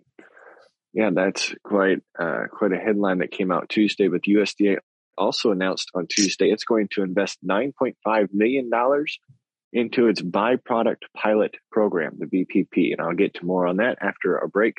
Yeah, 0.97 1.11
that's 1.13 1.55
quite 1.63 1.99
uh, 2.19 2.45
quite 2.51 2.73
a 2.73 2.79
headline 2.79 3.19
that 3.19 3.31
came 3.31 3.53
out 3.53 3.69
Tuesday. 3.69 4.09
But 4.09 4.23
USDA 4.23 4.79
also 5.19 5.51
announced 5.51 5.91
on 5.95 6.07
Tuesday 6.07 6.51
it's 6.51 6.65
going 6.65 6.89
to 6.93 7.03
invest 7.03 7.39
9.5 7.47 8.29
million 8.33 8.71
dollars 8.71 9.19
into 9.75 10.09
its 10.09 10.23
byproduct 10.23 11.03
pilot 11.15 11.55
program, 11.71 12.17
the 12.19 12.25
BPP, 12.25 12.93
and 12.93 13.01
I'll 13.03 13.13
get 13.13 13.35
to 13.35 13.45
more 13.45 13.67
on 13.67 13.77
that 13.77 13.99
after 14.01 14.39
a 14.39 14.49
break 14.49 14.77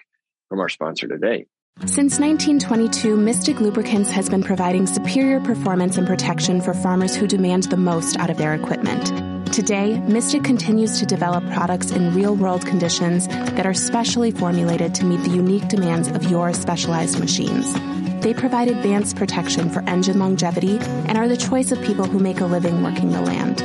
from 0.49 0.59
our 0.59 0.69
sponsor 0.69 1.07
today. 1.07 1.45
Since 1.81 2.19
1922, 2.19 3.15
Mystik 3.15 3.59
Lubricants 3.59 4.09
has 4.09 4.27
been 4.27 4.41
providing 4.41 4.87
superior 4.87 5.39
performance 5.39 5.97
and 5.97 6.07
protection 6.07 6.61
for 6.61 6.73
farmers 6.73 7.15
who 7.15 7.27
demand 7.27 7.65
the 7.65 7.77
most 7.77 8.17
out 8.17 8.31
of 8.31 8.37
their 8.37 8.55
equipment. 8.55 9.36
Today, 9.57 9.99
Mystik 10.05 10.43
continues 10.45 10.99
to 10.99 11.07
develop 11.07 11.43
products 11.51 11.89
in 11.89 12.13
real 12.13 12.35
world 12.35 12.63
conditions 12.63 13.27
that 13.27 13.65
are 13.65 13.73
specially 13.73 14.29
formulated 14.29 14.93
to 14.93 15.03
meet 15.03 15.23
the 15.23 15.31
unique 15.31 15.67
demands 15.67 16.09
of 16.09 16.25
your 16.25 16.53
specialized 16.53 17.19
machines. 17.19 17.73
They 18.21 18.35
provide 18.35 18.67
advanced 18.67 19.15
protection 19.15 19.71
for 19.71 19.81
engine 19.89 20.19
longevity 20.19 20.77
and 20.77 21.17
are 21.17 21.27
the 21.27 21.35
choice 21.35 21.71
of 21.71 21.81
people 21.81 22.05
who 22.05 22.19
make 22.19 22.39
a 22.39 22.45
living 22.45 22.83
working 22.83 23.09
the 23.09 23.21
land. 23.21 23.63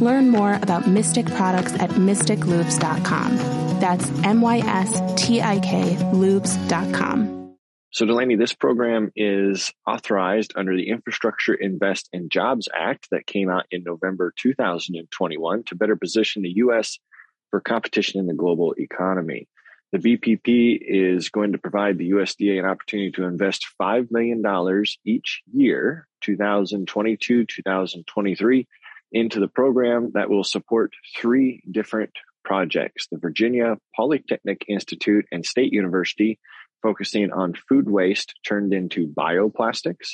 Learn 0.00 0.30
more 0.30 0.54
about 0.62 0.84
Mystik 0.84 1.30
products 1.36 1.74
at 1.74 1.90
mystiklubes.com. 1.90 3.36
That's 3.80 4.08
M 4.24 4.40
Y 4.40 4.60
S 4.60 5.22
T 5.22 5.42
I 5.42 5.58
K 5.58 5.96
lubes.com. 6.14 7.33
So, 7.94 8.06
Delaney, 8.06 8.34
this 8.34 8.52
program 8.52 9.12
is 9.14 9.72
authorized 9.86 10.54
under 10.56 10.74
the 10.74 10.88
Infrastructure 10.88 11.54
Invest 11.54 12.08
and 12.12 12.28
Jobs 12.28 12.68
Act 12.76 13.06
that 13.12 13.24
came 13.24 13.48
out 13.48 13.66
in 13.70 13.84
November 13.84 14.34
2021 14.36 15.62
to 15.62 15.76
better 15.76 15.94
position 15.94 16.42
the 16.42 16.54
U.S. 16.56 16.98
for 17.50 17.60
competition 17.60 18.18
in 18.18 18.26
the 18.26 18.34
global 18.34 18.74
economy. 18.76 19.46
The 19.92 19.98
BPP 19.98 20.80
is 20.80 21.28
going 21.28 21.52
to 21.52 21.58
provide 21.58 21.96
the 21.96 22.10
USDA 22.10 22.58
an 22.58 22.64
opportunity 22.64 23.12
to 23.12 23.26
invest 23.26 23.64
$5 23.80 24.08
million 24.10 24.42
each 25.04 25.42
year, 25.52 26.08
2022, 26.22 27.46
2023, 27.46 28.66
into 29.12 29.38
the 29.38 29.46
program 29.46 30.10
that 30.14 30.28
will 30.28 30.42
support 30.42 30.90
three 31.16 31.62
different 31.70 32.10
projects 32.44 33.06
the 33.12 33.18
Virginia 33.18 33.78
Polytechnic 33.94 34.64
Institute 34.68 35.26
and 35.30 35.46
State 35.46 35.72
University 35.72 36.40
focusing 36.84 37.32
on 37.32 37.54
food 37.68 37.90
waste 37.90 38.34
turned 38.46 38.72
into 38.72 39.08
bioplastics. 39.08 40.10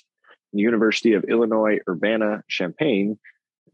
The 0.52 0.62
University 0.62 1.12
of 1.12 1.24
Illinois 1.24 1.80
Urbana 1.88 2.44
Champaign 2.48 3.18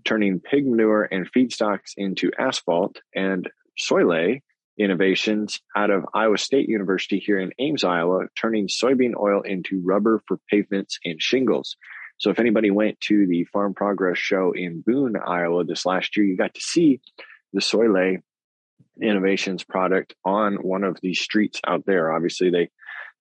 turning 0.07 0.41
pig 0.41 0.67
manure 0.67 1.03
and 1.05 1.31
feedstocks 1.31 1.93
into 1.97 2.31
asphalt, 2.39 3.01
and 3.15 3.51
SoyLei 3.79 4.41
Innovations 4.79 5.61
out 5.75 5.91
of 5.91 6.05
Iowa 6.13 6.37
State 6.37 6.69
University 6.69 7.19
here 7.19 7.39
in 7.39 7.51
Ames, 7.59 7.83
Iowa, 7.83 8.27
turning 8.39 8.69
soybean 8.69 9.13
oil 9.19 9.41
into 9.41 9.83
rubber 9.83 10.23
for 10.29 10.39
pavements 10.51 10.99
and 11.05 11.21
shingles. 11.21 11.77
So 12.19 12.31
if 12.31 12.39
anybody 12.39 12.71
went 12.71 13.01
to 13.03 13.27
the 13.27 13.45
Farm 13.45 13.73
Progress 13.75 14.19
show 14.19 14.53
in 14.55 14.83
Boone, 14.83 15.17
Iowa 15.17 15.65
this 15.65 15.87
last 15.87 16.17
year, 16.17 16.27
you 16.27 16.37
got 16.37 16.55
to 16.55 16.61
see 16.61 17.01
the 17.53 17.61
SoyLei 17.61 18.23
Innovations 19.01 19.65
product 19.65 20.15
on 20.25 20.57
one 20.57 20.85
of 20.85 20.99
the 21.03 21.15
streets 21.15 21.61
out 21.67 21.85
there. 21.87 22.13
Obviously, 22.13 22.51
they 22.51 22.71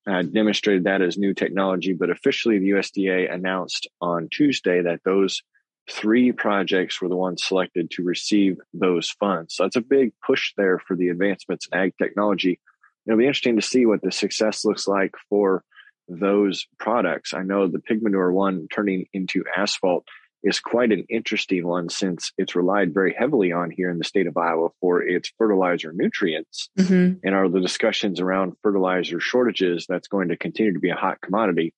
uh, 0.08 0.22
demonstrated 0.22 0.84
that 0.84 1.02
as 1.02 1.18
new 1.18 1.34
technology, 1.34 1.94
but 1.94 2.10
officially 2.10 2.60
the 2.60 2.72
USDA 2.72 3.34
announced 3.34 3.88
on 4.02 4.30
Tuesday 4.32 4.82
that 4.82 5.02
those 5.04 5.42
three 5.90 6.32
projects 6.32 7.02
were 7.02 7.10
the 7.10 7.16
ones 7.16 7.44
selected 7.44 7.92
to 7.92 8.04
receive 8.04 8.58
those 8.74 9.10
funds. 9.10 9.56
So 9.56 9.64
that's 9.64 9.76
a 9.76 9.82
big 9.82 10.14
push 10.26 10.54
there 10.58 10.80
for 10.80 10.96
the 10.96 11.10
advancements 11.10 11.68
in 11.72 11.78
ag 11.78 11.94
technology. 11.98 12.60
It'll 13.06 13.20
be 13.20 13.26
interesting 13.26 13.56
to 13.58 13.62
see 13.62 13.86
what 13.86 14.02
the 14.02 14.12
success 14.12 14.66
looks 14.66 14.88
like 14.88 15.14
for 15.30 15.64
those 16.08 16.68
products. 16.80 17.34
I 17.34 17.44
know 17.44 17.68
the 17.68 17.80
pig 17.80 18.02
manure 18.02 18.32
one 18.32 18.68
turning 18.74 19.06
into 19.14 19.44
asphalt 19.56 20.06
is 20.46 20.60
quite 20.60 20.92
an 20.92 21.04
interesting 21.10 21.66
one 21.66 21.90
since 21.90 22.32
it's 22.38 22.56
relied 22.56 22.94
very 22.94 23.16
heavily 23.18 23.52
on 23.52 23.72
here 23.72 23.90
in 23.90 23.98
the 23.98 24.04
state 24.04 24.28
of 24.28 24.38
Iowa 24.38 24.70
for 24.80 25.02
its 25.02 25.32
fertilizer 25.40 25.92
nutrients. 25.92 26.70
Mm-hmm. 26.78 27.20
And 27.25 27.36
are 27.36 27.50
the 27.50 27.60
discussions 27.60 28.20
around 28.20 28.54
fertilizer 28.62 29.20
shortages 29.20 29.88
that's 29.90 30.08
going 30.08 30.30
to 30.30 30.38
continue 30.38 30.74
to 30.74 30.80
be 30.80 30.92
a 30.92 30.96
hot 30.96 31.20
commodity. 31.20 31.74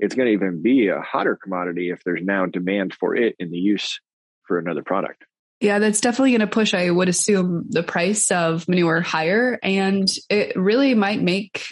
It's 0.00 0.16
going 0.16 0.26
to 0.26 0.32
even 0.32 0.62
be 0.62 0.88
a 0.88 1.00
hotter 1.00 1.38
commodity 1.40 1.90
if 1.90 2.02
there's 2.04 2.22
now 2.22 2.46
demand 2.46 2.92
for 2.92 3.14
it 3.14 3.36
in 3.38 3.52
the 3.52 3.58
use 3.58 4.00
for 4.42 4.58
another 4.58 4.82
product. 4.82 5.24
Yeah, 5.60 5.78
that's 5.78 6.00
definitely 6.00 6.32
going 6.32 6.40
to 6.40 6.46
push, 6.48 6.74
I 6.74 6.90
would 6.90 7.08
assume, 7.08 7.66
the 7.68 7.82
price 7.84 8.32
of 8.32 8.68
manure 8.68 9.00
higher. 9.00 9.58
And 9.62 10.08
it 10.28 10.56
really 10.56 10.94
might 10.94 11.22
make 11.22 11.64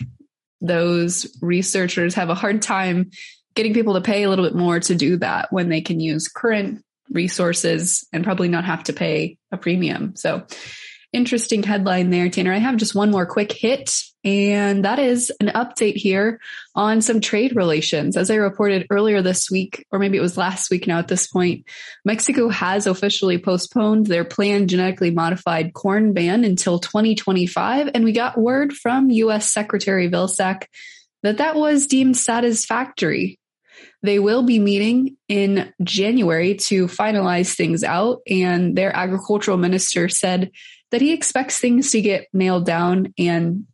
those 0.61 1.37
researchers 1.43 2.15
have 2.15 2.31
a 2.31 2.35
hard 2.35 2.63
time 2.63 3.11
getting 3.57 3.75
people 3.75 3.95
to 3.95 4.01
pay 4.01 4.23
a 4.23 4.31
little 4.31 4.45
bit 4.45 4.55
more 4.55 4.79
to 4.79 4.95
do 4.95 5.17
that 5.17 5.53
when 5.53 5.69
they 5.69 5.81
can 5.81 5.99
use 5.99 6.29
current 6.29 6.85
resources 7.11 8.07
and 8.13 8.25
probably 8.25 8.49
not 8.49 8.65
have 8.65 8.85
to 8.85 8.93
pay 8.93 9.39
a 9.51 9.57
premium. 9.57 10.15
So 10.15 10.47
interesting 11.13 11.63
headline 11.63 12.11
there, 12.11 12.29
Tanner. 12.29 12.53
I 12.53 12.59
have 12.59 12.77
just 12.77 12.95
one 12.95 13.11
more 13.11 13.27
quick 13.27 13.53
hit, 13.53 13.95
and 14.23 14.85
that 14.85 14.99
is 14.99 15.33
an 15.41 15.49
update 15.49 15.95
here 15.95 16.41
on 16.75 17.01
some 17.01 17.21
trade 17.21 17.57
relations. 17.57 18.17
As 18.17 18.31
I 18.31 18.35
reported 18.35 18.87
earlier 18.91 19.23
this 19.23 19.51
week, 19.51 19.87
or 19.91 19.99
maybe 19.99 20.19
it 20.19 20.23
was 20.23 20.37
last 20.37 20.71
week 20.71 20.87
now 20.87 20.99
at 20.99 21.09
this 21.09 21.27
point, 21.27 21.67
Mexico 22.05 22.49
has 22.49 22.87
officially 22.87 23.39
postponed 23.39 24.07
their 24.07 24.25
planned 24.25 24.69
genetically 24.69 25.11
modified 25.11 25.73
corn 25.73 26.13
ban 26.13 26.45
until 26.45 26.79
2025. 26.79 27.91
And 27.95 28.05
we 28.05 28.13
got 28.13 28.37
word 28.37 28.73
from 28.75 29.11
U.S. 29.11 29.51
Secretary 29.51 30.11
Vilsack 30.11 30.65
that 31.23 31.39
that 31.39 31.57
was 31.57 31.87
deemed 31.87 32.17
satisfactory. 32.17 33.39
They 34.03 34.19
will 34.19 34.43
be 34.43 34.59
meeting 34.59 35.17
in 35.29 35.73
January 35.83 36.55
to 36.55 36.87
finalize 36.87 37.55
things 37.55 37.85
out. 37.85 38.21
And 38.29 38.77
their 38.77 38.95
agricultural 38.95 39.57
minister 39.57 40.09
said 40.09 40.51
that 40.91 41.01
he 41.01 41.13
expects 41.13 41.59
things 41.59 41.91
to 41.93 42.01
get 42.01 42.29
nailed 42.33 42.67
down 42.67 43.13
and 43.19 43.67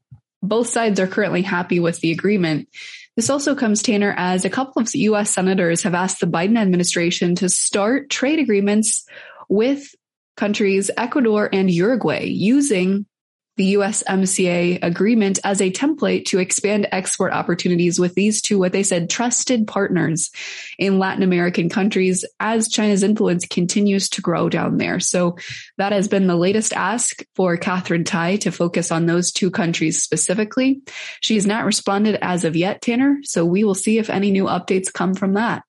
both 0.43 0.69
sides 0.69 0.99
are 0.99 1.07
currently 1.07 1.43
happy 1.43 1.79
with 1.79 2.01
the 2.01 2.11
agreement. 2.11 2.69
This 3.17 3.31
also 3.31 3.55
comes, 3.55 3.83
Tanner, 3.83 4.15
as 4.17 4.45
a 4.45 4.51
couple 4.51 4.83
of 4.83 4.93
US 4.95 5.31
senators 5.31 5.83
have 5.83 5.95
asked 5.95 6.21
the 6.21 6.27
Biden 6.27 6.59
administration 6.59 7.35
to 7.37 7.49
start 7.49 8.11
trade 8.11 8.39
agreements 8.39 9.07
with 9.49 9.95
countries 10.37 10.91
Ecuador 10.97 11.49
and 11.53 11.71
Uruguay 11.71 12.25
using 12.25 13.07
the 13.57 13.75
USMCA 13.75 14.83
agreement 14.83 15.39
as 15.45 15.61
a 15.61 15.71
template 15.71 16.25
to 16.27 16.39
expand 16.39 16.89
export 16.91 17.33
opportunities 17.33 17.99
with 17.99 18.15
these 18.15 18.41
two, 18.41 18.59
what 18.59 18.73
they 18.73 18.83
said, 18.83 19.11
trusted 19.11 19.67
partners 19.67 20.31
in 20.79 20.99
Latin 20.99 21.23
American 21.23 21.69
countries 21.69 22.25
as 22.41 22.69
China's 22.69 23.03
influence 23.03 23.47
continues 23.47 24.09
to 24.11 24.23
grow 24.23 24.49
down 24.49 24.79
there. 24.79 25.01
So 25.01 25.37
that 25.77 25.93
has 25.93 26.09
been 26.09 26.27
the 26.27 26.37
latest 26.37 26.73
ask 26.73 27.23
for 27.35 27.57
Katherine 27.57 28.05
Tai 28.05 28.37
to 28.37 28.51
focus 28.51 28.91
on 28.91 29.07
those 29.07 29.33
two 29.33 29.51
countries 29.51 30.03
specifically. 30.03 30.83
She 31.21 31.35
has 31.35 31.47
not 31.47 31.65
responded 31.65 32.19
as 32.23 32.45
of 32.45 32.57
yet, 32.57 32.81
Tanner. 32.81 33.19
So 33.23 33.45
we 33.45 33.65
will 33.65 33.75
see 33.75 33.99
if 33.99 34.09
any 34.09 34.31
new 34.31 34.45
updates 34.45 34.93
come 34.93 35.15
from 35.15 35.35
that. 35.35 35.63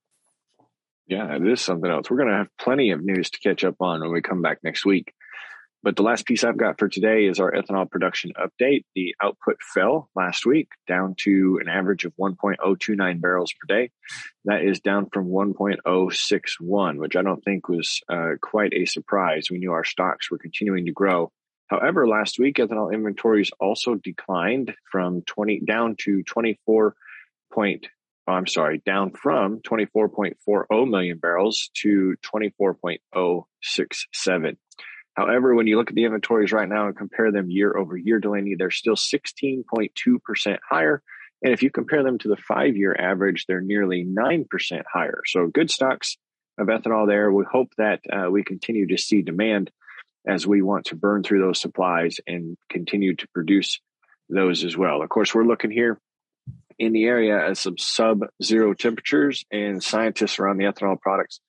Yeah, 1.07 1.35
it 1.35 1.45
is 1.45 1.59
something 1.59 1.89
else. 1.89 2.09
We're 2.09 2.17
going 2.17 2.29
to 2.29 2.37
have 2.37 2.47
plenty 2.57 2.91
of 2.91 3.03
news 3.03 3.29
to 3.31 3.39
catch 3.39 3.63
up 3.63 3.75
on 3.81 4.01
when 4.01 4.11
we 4.11 4.21
come 4.21 4.41
back 4.41 4.59
next 4.63 4.85
week. 4.85 5.13
But 5.83 5.95
the 5.97 6.03
last 6.03 6.25
piece 6.25 6.45
I've 6.45 6.57
got 6.57 6.79
for 6.79 6.87
today 6.87 7.25
is 7.25 7.41
our 7.41 7.51
ethanol 7.51 7.91
production 7.91 8.31
update. 8.39 8.85
The 8.95 9.15
output 9.21 9.57
fell 9.61 10.09
last 10.15 10.45
week 10.45 10.69
down 10.87 11.15
to 11.23 11.59
an 11.61 11.67
average 11.67 12.05
of 12.05 12.13
1.029 12.15 13.21
barrels 13.21 13.51
per 13.51 13.65
day. 13.67 13.91
That 14.45 14.63
is 14.63 14.79
down 14.79 15.09
from 15.11 15.27
1.061, 15.27 16.97
which 16.97 17.17
I 17.17 17.21
don't 17.21 17.43
think 17.43 17.67
was 17.67 17.99
uh, 18.07 18.35
quite 18.41 18.73
a 18.73 18.85
surprise. 18.85 19.49
We 19.51 19.57
knew 19.57 19.73
our 19.73 19.83
stocks 19.83 20.31
were 20.31 20.37
continuing 20.37 20.85
to 20.85 20.93
grow. 20.93 21.33
However, 21.67 22.07
last 22.07 22.39
week 22.39 22.55
ethanol 22.57 22.93
inventories 22.93 23.51
also 23.59 23.95
declined 23.95 24.73
from 24.89 25.23
20 25.23 25.63
down 25.67 25.97
to 26.01 26.23
24 26.23 26.95
point. 27.51 27.87
Oh, 28.25 28.31
I'm 28.31 28.47
sorry, 28.47 28.81
down 28.85 29.11
from 29.11 29.59
24.40 29.59 30.89
million 30.89 31.17
barrels 31.17 31.69
to 31.81 32.15
24.067. 32.23 34.55
However, 35.15 35.53
when 35.53 35.67
you 35.67 35.77
look 35.77 35.89
at 35.89 35.96
the 35.96 36.05
inventories 36.05 36.51
right 36.51 36.67
now 36.67 36.88
and 36.88 36.98
compare 36.98 37.32
them 37.32 37.51
year 37.51 37.75
over 37.75 37.96
year, 37.96 38.20
Delaney, 38.20 38.55
they're 38.55 38.72
still 38.72 38.96
16.2% 38.96 40.58
higher 40.67 41.03
And 41.43 41.53
if 41.53 41.62
you 41.62 41.70
compare 41.70 42.03
them 42.03 42.17
to 42.20 42.29
the 42.29 42.38
five 42.38 42.75
year 42.75 42.96
average, 42.98 43.46
they're 43.46 43.62
nearly 43.62 44.05
9% 44.05 44.84
higher. 44.91 45.22
So 45.25 45.48
good 45.48 45.70
stocks 45.70 46.17
of 46.58 46.67
ethanol 46.67 47.08
there. 47.08 47.32
We 47.32 47.46
hope 47.50 47.70
that 47.77 48.01
uh, 48.12 48.29
we 48.32 48.43
continue 48.43 48.88
to 48.88 48.98
see 48.98 49.22
demand 49.22 49.72
as 50.27 50.48
we 50.48 50.62
want 50.62 50.86
to 50.86 50.96
burn 50.96 51.22
through 51.22 51.41
those 51.41 51.62
supplies 51.62 52.20
and 52.25 52.58
continue 52.70 53.15
to 53.15 53.27
produce 53.34 53.79
those 54.29 54.63
as 54.63 54.77
well. 54.77 55.01
Of 55.01 55.10
course, 55.10 55.36
we're 55.36 55.43
looking 55.43 55.72
here 55.72 56.00
in 56.79 56.93
the 56.93 57.05
area 57.05 57.50
at 57.50 57.58
some 57.58 57.77
sub 57.77 58.22
zero 58.41 58.74
temperatures, 58.74 59.46
and 59.51 59.84
scientists 59.84 60.39
around 60.39 60.58
the 60.58 60.65
ethanol 60.65 61.00
products 61.00 61.39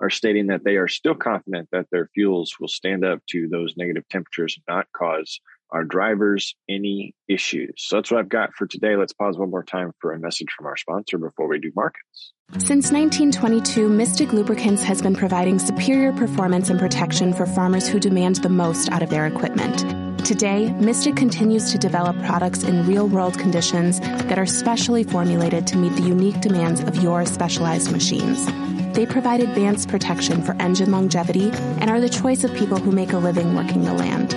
are 0.00 0.10
stating 0.10 0.48
that 0.48 0.64
they 0.64 0.76
are 0.76 0.88
still 0.88 1.14
confident 1.14 1.68
that 1.72 1.86
their 1.90 2.08
fuels 2.14 2.56
will 2.60 2.68
stand 2.68 3.04
up 3.04 3.20
to 3.30 3.48
those 3.48 3.76
negative 3.76 4.08
temperatures 4.08 4.56
and 4.56 4.76
not 4.76 4.86
cause 4.92 5.40
our 5.70 5.84
drivers 5.84 6.54
any 6.68 7.14
issues. 7.28 7.72
So 7.78 7.96
that's 7.96 8.10
what 8.10 8.20
I've 8.20 8.28
got 8.28 8.54
for 8.54 8.66
today. 8.66 8.96
Let's 8.96 9.12
pause 9.12 9.36
one 9.36 9.50
more 9.50 9.64
time 9.64 9.92
for 10.00 10.12
a 10.12 10.18
message 10.18 10.48
from 10.56 10.66
our 10.66 10.76
sponsor 10.76 11.18
before 11.18 11.48
we 11.48 11.58
do 11.58 11.72
markets. 11.74 12.32
Since 12.52 12.92
1922, 12.92 13.88
Mystik 13.88 14.32
Lubricants 14.32 14.82
has 14.84 15.02
been 15.02 15.16
providing 15.16 15.58
superior 15.58 16.12
performance 16.12 16.70
and 16.70 16.78
protection 16.78 17.32
for 17.32 17.46
farmers 17.46 17.88
who 17.88 17.98
demand 17.98 18.36
the 18.36 18.48
most 18.48 18.90
out 18.92 19.02
of 19.02 19.10
their 19.10 19.26
equipment. 19.26 19.80
Today, 20.24 20.72
Mystik 20.78 21.16
continues 21.16 21.72
to 21.72 21.78
develop 21.78 22.16
products 22.22 22.62
in 22.62 22.86
real 22.86 23.08
world 23.08 23.38
conditions 23.38 23.98
that 24.00 24.38
are 24.38 24.46
specially 24.46 25.04
formulated 25.04 25.66
to 25.66 25.76
meet 25.76 25.94
the 25.96 26.02
unique 26.02 26.40
demands 26.40 26.80
of 26.80 26.96
your 27.02 27.26
specialized 27.26 27.90
machines. 27.90 28.46
They 28.94 29.06
provide 29.06 29.40
advanced 29.40 29.88
protection 29.88 30.42
for 30.42 30.56
engine 30.60 30.90
longevity 30.90 31.50
and 31.80 31.90
are 31.90 32.00
the 32.00 32.08
choice 32.08 32.44
of 32.44 32.54
people 32.54 32.78
who 32.78 32.92
make 32.92 33.12
a 33.12 33.18
living 33.18 33.54
working 33.54 33.84
the 33.84 33.92
land. 33.92 34.34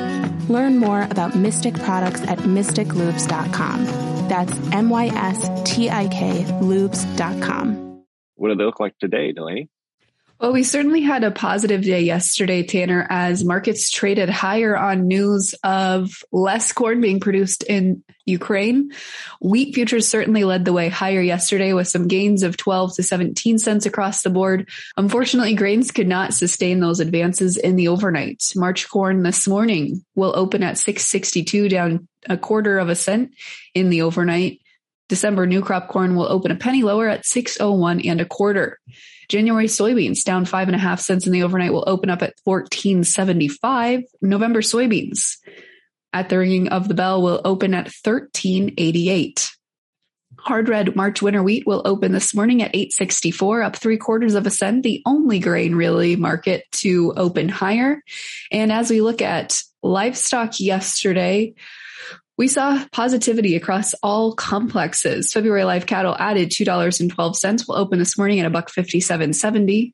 Learn 0.49 0.77
more 0.77 1.03
about 1.09 1.33
Mystik 1.33 1.81
products 1.83 2.21
at 2.23 2.39
mystiklubes.com. 2.39 3.85
That's 4.27 4.51
M 4.71 4.89
Y 4.89 5.07
S 5.07 5.49
T 5.63 5.89
I 5.89 6.07
K 6.07 6.43
lubes.com. 6.61 8.03
What 8.35 8.49
do 8.49 8.55
they 8.55 8.63
look 8.63 8.79
like 8.79 8.97
today, 8.99 9.31
Delaney? 9.31 9.69
Well, 10.39 10.53
we 10.53 10.62
certainly 10.62 11.01
had 11.01 11.24
a 11.24 11.32
positive 11.32 11.82
day 11.82 12.01
yesterday, 12.01 12.62
Tanner, 12.62 13.08
as 13.10 13.44
markets 13.44 13.89
traded 13.89 14.29
higher 14.29 14.77
on 14.77 15.08
news 15.08 15.56
of 15.63 16.24
less 16.32 16.72
corn 16.74 17.01
being 17.01 17.20
produced 17.20 17.63
in 17.63 18.03
Ukraine. 18.25 18.91
Wheat 19.41 19.74
futures 19.74 20.08
certainly 20.08 20.44
led 20.44 20.63
the 20.63 20.74
way 20.74 20.89
higher 20.89 21.22
yesterday 21.22 21.74
with 21.74 21.88
some 21.88 22.08
gains 22.08 22.44
of 22.44 22.56
12 22.56 22.98
to 22.98 23.03
17 23.03 23.58
cents 23.58 23.88
across 23.88 24.22
the 24.22 24.29
board. 24.29 24.70
Unfortunately, 24.96 25.56
grains 25.56 25.89
could 25.89 26.08
not 26.08 26.36
sustain 26.36 26.82
those 26.82 27.00
advances 27.00 27.58
in 27.58 27.75
the 27.75 27.88
overnight. 27.88 28.44
March 28.56 28.88
corn 28.89 29.24
this 29.24 29.48
morning 29.48 30.06
will 30.13 30.34
open 30.36 30.62
at 30.62 30.77
662 30.77 31.67
down 31.67 32.08
a 32.29 32.38
quarter 32.38 32.77
of 32.77 32.89
a 32.89 32.96
cent 32.96 33.34
in 33.74 33.89
the 33.89 34.03
overnight. 34.03 34.62
December 35.10 35.48
new 35.48 35.62
crop 35.62 35.88
corn 35.88 36.15
will 36.15 36.32
open 36.32 36.51
a 36.51 36.56
penny 36.56 36.84
lower 36.84 37.08
at 37.08 37.25
601 37.25 38.01
and 38.01 38.22
a 38.22 38.25
quarter. 38.25 38.77
January 39.29 39.67
soybeans 39.67 40.24
down 40.24 40.46
five 40.46 40.67
and 40.67 40.75
a 40.75 40.79
half 40.79 41.00
cents 41.00 41.25
in 41.25 41.34
the 41.34 41.43
overnight 41.43 41.74
will 41.74 41.84
open 41.88 42.10
up 42.10 42.22
at 42.22 42.34
1475. 42.43 44.03
November 44.22 44.62
soybeans 44.62 45.38
at 46.13 46.29
the 46.29 46.38
ringing 46.38 46.69
of 46.69 46.88
the 46.88 46.93
bell 46.93 47.22
will 47.22 47.41
open 47.43 47.74
at 47.74 47.91
1388. 48.03 49.51
Hard 50.39 50.69
red 50.69 50.96
March 50.96 51.22
winter 51.22 51.43
wheat 51.43 51.67
will 51.67 51.81
open 51.84 52.12
this 52.12 52.34
morning 52.34 52.62
at 52.62 52.74
864, 52.74 53.63
up 53.63 53.75
three 53.75 53.98
quarters 53.98 54.34
of 54.34 54.46
a 54.46 54.50
cent, 54.50 54.84
the 54.84 55.01
only 55.05 55.39
grain 55.39 55.75
really 55.75 56.15
market 56.15 56.63
to 56.74 57.13
open 57.17 57.50
higher. 57.50 58.01
And 58.51 58.72
as 58.72 58.89
we 58.89 59.01
look 59.01 59.22
at 59.22 59.62
livestock 59.84 60.60
yesterday, 60.60 61.55
we 62.38 62.48
saw 62.48 62.84
positivity 62.91 63.56
across 63.56 63.94
all 63.96 64.36
complexes. 64.36 65.32
February 65.32 65.63
live 65.63 65.86
cattle 65.86 66.15
added 66.17 66.50
$2.12 66.50 67.67
will 67.67 67.75
open 67.75 68.00
this 68.00 68.17
morning 68.17 68.39
at 68.39 68.46
a 68.46 68.50
buck 68.50 68.70
57.70. 68.70 69.94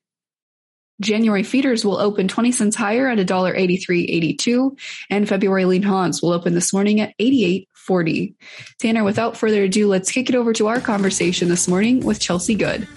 January 1.01 1.43
feeders 1.43 1.83
will 1.83 1.97
open 1.97 2.27
20 2.27 2.51
cents 2.51 2.75
higher 2.75 3.07
at 3.07 3.17
$1.83.82 3.17 4.77
and 5.09 5.27
February 5.27 5.65
lean 5.65 5.83
hogs 5.83 6.21
will 6.21 6.31
open 6.31 6.53
this 6.53 6.71
morning 6.71 7.01
at 7.01 7.17
88.40. 7.19 8.35
Tanner, 8.79 9.03
without 9.03 9.35
further 9.35 9.63
ado, 9.63 9.87
let's 9.87 10.11
kick 10.11 10.29
it 10.29 10.35
over 10.35 10.53
to 10.53 10.67
our 10.67 10.79
conversation 10.79 11.49
this 11.49 11.67
morning 11.67 12.05
with 12.05 12.19
Chelsea 12.19 12.55
Good. 12.55 12.87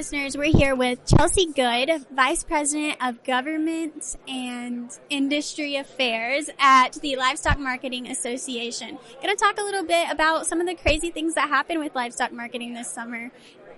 Listeners, 0.00 0.34
we're 0.34 0.44
here 0.44 0.74
with 0.74 1.04
Chelsea 1.04 1.44
Good, 1.52 1.90
Vice 2.10 2.42
President 2.42 2.96
of 3.02 3.22
Government 3.22 4.16
and 4.26 4.90
Industry 5.10 5.76
Affairs 5.76 6.48
at 6.58 6.94
the 7.02 7.16
Livestock 7.16 7.58
Marketing 7.58 8.06
Association. 8.06 8.96
Going 9.22 9.36
to 9.36 9.36
talk 9.36 9.58
a 9.58 9.62
little 9.62 9.84
bit 9.84 10.10
about 10.10 10.46
some 10.46 10.58
of 10.58 10.66
the 10.66 10.74
crazy 10.74 11.10
things 11.10 11.34
that 11.34 11.50
happen 11.50 11.78
with 11.80 11.94
livestock 11.94 12.32
marketing 12.32 12.72
this 12.72 12.90
summer. 12.90 13.30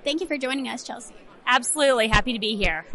Thank 0.04 0.20
you 0.20 0.28
for 0.28 0.38
joining 0.38 0.68
us, 0.68 0.84
Chelsea. 0.84 1.16
Absolutely. 1.44 2.06
Happy 2.06 2.32
to 2.32 2.38
be 2.38 2.54
here. 2.54 2.86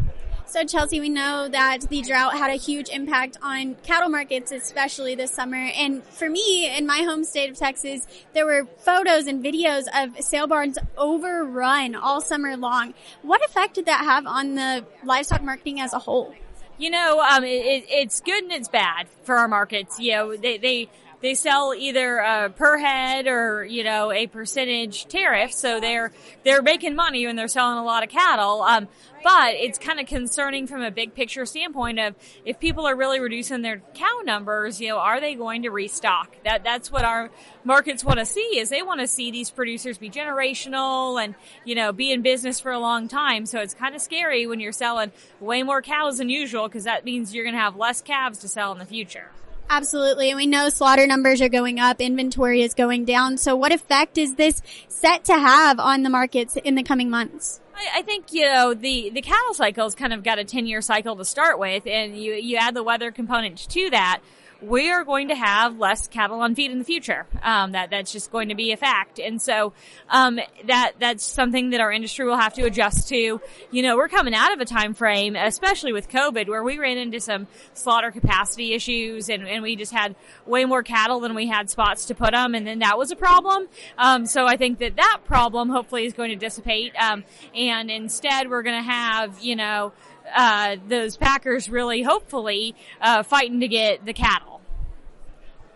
So, 0.48 0.64
Chelsea, 0.64 0.98
we 0.98 1.10
know 1.10 1.46
that 1.46 1.82
the 1.90 2.00
drought 2.00 2.32
had 2.32 2.50
a 2.50 2.54
huge 2.54 2.88
impact 2.88 3.36
on 3.42 3.74
cattle 3.82 4.08
markets, 4.08 4.50
especially 4.50 5.14
this 5.14 5.30
summer. 5.30 5.58
And 5.58 6.02
for 6.02 6.30
me, 6.30 6.74
in 6.74 6.86
my 6.86 7.00
home 7.00 7.22
state 7.24 7.50
of 7.50 7.58
Texas, 7.58 8.06
there 8.32 8.46
were 8.46 8.64
photos 8.64 9.26
and 9.26 9.44
videos 9.44 9.84
of 9.94 10.24
sale 10.24 10.46
barns 10.46 10.78
overrun 10.96 11.94
all 11.94 12.22
summer 12.22 12.56
long. 12.56 12.94
What 13.20 13.44
effect 13.44 13.74
did 13.74 13.84
that 13.86 14.04
have 14.04 14.26
on 14.26 14.54
the 14.54 14.86
livestock 15.04 15.42
marketing 15.42 15.80
as 15.80 15.92
a 15.92 15.98
whole? 15.98 16.34
You 16.78 16.92
know, 16.92 17.20
um, 17.20 17.44
it, 17.44 17.84
it's 17.90 18.22
good 18.22 18.42
and 18.42 18.52
it's 18.52 18.68
bad 18.68 19.06
for 19.24 19.36
our 19.36 19.48
markets. 19.48 20.00
You 20.00 20.12
know, 20.12 20.34
they, 20.34 20.56
they 20.56 20.88
they 21.20 21.34
sell 21.34 21.74
either 21.76 22.22
uh, 22.22 22.48
per 22.50 22.78
head 22.78 23.26
or 23.26 23.64
you 23.64 23.82
know 23.82 24.12
a 24.12 24.26
percentage 24.26 25.06
tariff, 25.06 25.52
so 25.52 25.80
they're 25.80 26.12
they're 26.44 26.62
making 26.62 26.94
money 26.94 27.26
when 27.26 27.36
they're 27.36 27.48
selling 27.48 27.78
a 27.78 27.84
lot 27.84 28.02
of 28.02 28.08
cattle. 28.08 28.62
Um, 28.62 28.88
but 29.24 29.54
it's 29.54 29.78
kind 29.78 29.98
of 29.98 30.06
concerning 30.06 30.68
from 30.68 30.82
a 30.82 30.92
big 30.92 31.12
picture 31.14 31.44
standpoint 31.44 31.98
of 31.98 32.14
if 32.44 32.60
people 32.60 32.86
are 32.86 32.94
really 32.94 33.18
reducing 33.18 33.62
their 33.62 33.82
cow 33.94 34.20
numbers, 34.24 34.80
you 34.80 34.88
know, 34.88 34.98
are 34.98 35.20
they 35.20 35.34
going 35.34 35.62
to 35.62 35.70
restock? 35.70 36.36
That 36.44 36.62
that's 36.62 36.92
what 36.92 37.04
our 37.04 37.30
markets 37.64 38.04
want 38.04 38.20
to 38.20 38.26
see 38.26 38.58
is 38.58 38.68
they 38.68 38.82
want 38.82 39.00
to 39.00 39.08
see 39.08 39.32
these 39.32 39.50
producers 39.50 39.98
be 39.98 40.10
generational 40.10 41.22
and 41.22 41.34
you 41.64 41.74
know 41.74 41.92
be 41.92 42.12
in 42.12 42.22
business 42.22 42.60
for 42.60 42.70
a 42.70 42.78
long 42.78 43.08
time. 43.08 43.44
So 43.46 43.60
it's 43.60 43.74
kind 43.74 43.94
of 43.94 44.00
scary 44.00 44.46
when 44.46 44.60
you're 44.60 44.72
selling 44.72 45.10
way 45.40 45.62
more 45.64 45.82
cows 45.82 46.18
than 46.18 46.30
usual 46.30 46.68
because 46.68 46.84
that 46.84 47.04
means 47.04 47.34
you're 47.34 47.44
going 47.44 47.56
to 47.56 47.60
have 47.60 47.76
less 47.76 48.00
calves 48.00 48.38
to 48.38 48.48
sell 48.48 48.70
in 48.72 48.78
the 48.78 48.86
future. 48.86 49.32
Absolutely. 49.70 50.30
And 50.30 50.36
we 50.36 50.46
know 50.46 50.68
slaughter 50.68 51.06
numbers 51.06 51.40
are 51.42 51.48
going 51.48 51.78
up, 51.78 52.00
inventory 52.00 52.62
is 52.62 52.74
going 52.74 53.04
down. 53.04 53.36
So 53.36 53.54
what 53.54 53.72
effect 53.72 54.16
is 54.16 54.36
this 54.36 54.62
set 54.88 55.24
to 55.24 55.34
have 55.34 55.78
on 55.78 56.02
the 56.02 56.10
markets 56.10 56.56
in 56.56 56.74
the 56.74 56.82
coming 56.82 57.10
months? 57.10 57.60
I, 57.94 58.02
think 58.02 58.32
you 58.32 58.44
know 58.44 58.74
the 58.74 59.10
the 59.10 59.22
cattle 59.22 59.54
cycle's 59.54 59.94
kind 59.94 60.12
of 60.12 60.24
got 60.24 60.40
a 60.40 60.44
ten 60.44 60.66
year 60.66 60.80
cycle 60.80 61.14
to 61.14 61.24
start 61.24 61.60
with, 61.60 61.86
and 61.86 62.16
you 62.16 62.34
you 62.34 62.56
add 62.56 62.74
the 62.74 62.82
weather 62.82 63.12
component 63.12 63.56
to 63.70 63.90
that 63.90 64.20
we 64.60 64.90
are 64.90 65.04
going 65.04 65.28
to 65.28 65.36
have 65.36 65.78
less 65.78 66.08
cattle 66.08 66.40
on 66.40 66.54
feed 66.54 66.70
in 66.70 66.78
the 66.78 66.84
future. 66.84 67.26
Um, 67.42 67.72
that 67.72 67.90
that's 67.90 68.12
just 68.12 68.32
going 68.32 68.48
to 68.48 68.54
be 68.54 68.72
a 68.72 68.76
fact, 68.76 69.18
and 69.18 69.40
so 69.40 69.72
um, 70.08 70.40
that 70.66 70.94
that's 70.98 71.24
something 71.24 71.70
that 71.70 71.80
our 71.80 71.92
industry 71.92 72.26
will 72.26 72.36
have 72.36 72.54
to 72.54 72.64
adjust 72.64 73.08
to. 73.08 73.40
You 73.70 73.82
know, 73.82 73.96
we're 73.96 74.08
coming 74.08 74.34
out 74.34 74.52
of 74.52 74.60
a 74.60 74.64
time 74.64 74.94
frame, 74.94 75.36
especially 75.36 75.92
with 75.92 76.08
COVID, 76.08 76.48
where 76.48 76.64
we 76.64 76.78
ran 76.78 76.98
into 76.98 77.20
some 77.20 77.46
slaughter 77.74 78.10
capacity 78.10 78.74
issues, 78.74 79.28
and, 79.28 79.46
and 79.46 79.62
we 79.62 79.76
just 79.76 79.92
had 79.92 80.16
way 80.46 80.64
more 80.64 80.82
cattle 80.82 81.20
than 81.20 81.34
we 81.34 81.46
had 81.46 81.70
spots 81.70 82.06
to 82.06 82.14
put 82.14 82.32
them, 82.32 82.54
and 82.54 82.66
then 82.66 82.80
that 82.80 82.98
was 82.98 83.10
a 83.10 83.16
problem. 83.16 83.68
Um, 83.96 84.26
so 84.26 84.46
I 84.46 84.56
think 84.56 84.78
that 84.80 84.96
that 84.96 85.18
problem 85.24 85.68
hopefully 85.68 86.04
is 86.04 86.12
going 86.12 86.30
to 86.30 86.36
dissipate, 86.36 86.94
um, 86.96 87.24
and 87.54 87.90
instead 87.90 88.50
we're 88.50 88.62
going 88.62 88.82
to 88.82 88.90
have 88.90 89.38
you 89.40 89.54
know 89.54 89.92
uh, 90.34 90.76
those 90.88 91.16
Packers 91.16 91.68
really, 91.68 92.02
hopefully, 92.02 92.74
uh, 93.00 93.22
fighting 93.22 93.60
to 93.60 93.68
get 93.68 94.04
the 94.04 94.12
cattle. 94.12 94.60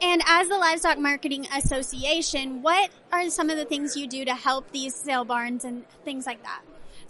And 0.00 0.20
as 0.26 0.48
the 0.48 0.58
Livestock 0.58 0.98
Marketing 0.98 1.46
Association, 1.54 2.62
what 2.62 2.90
are 3.12 3.30
some 3.30 3.50
of 3.50 3.56
the 3.56 3.64
things 3.64 3.96
you 3.96 4.08
do 4.08 4.24
to 4.24 4.34
help 4.34 4.72
these 4.72 4.96
sale 4.96 5.24
barns 5.24 5.64
and 5.64 5.84
things 6.04 6.26
like 6.26 6.42
that? 6.42 6.62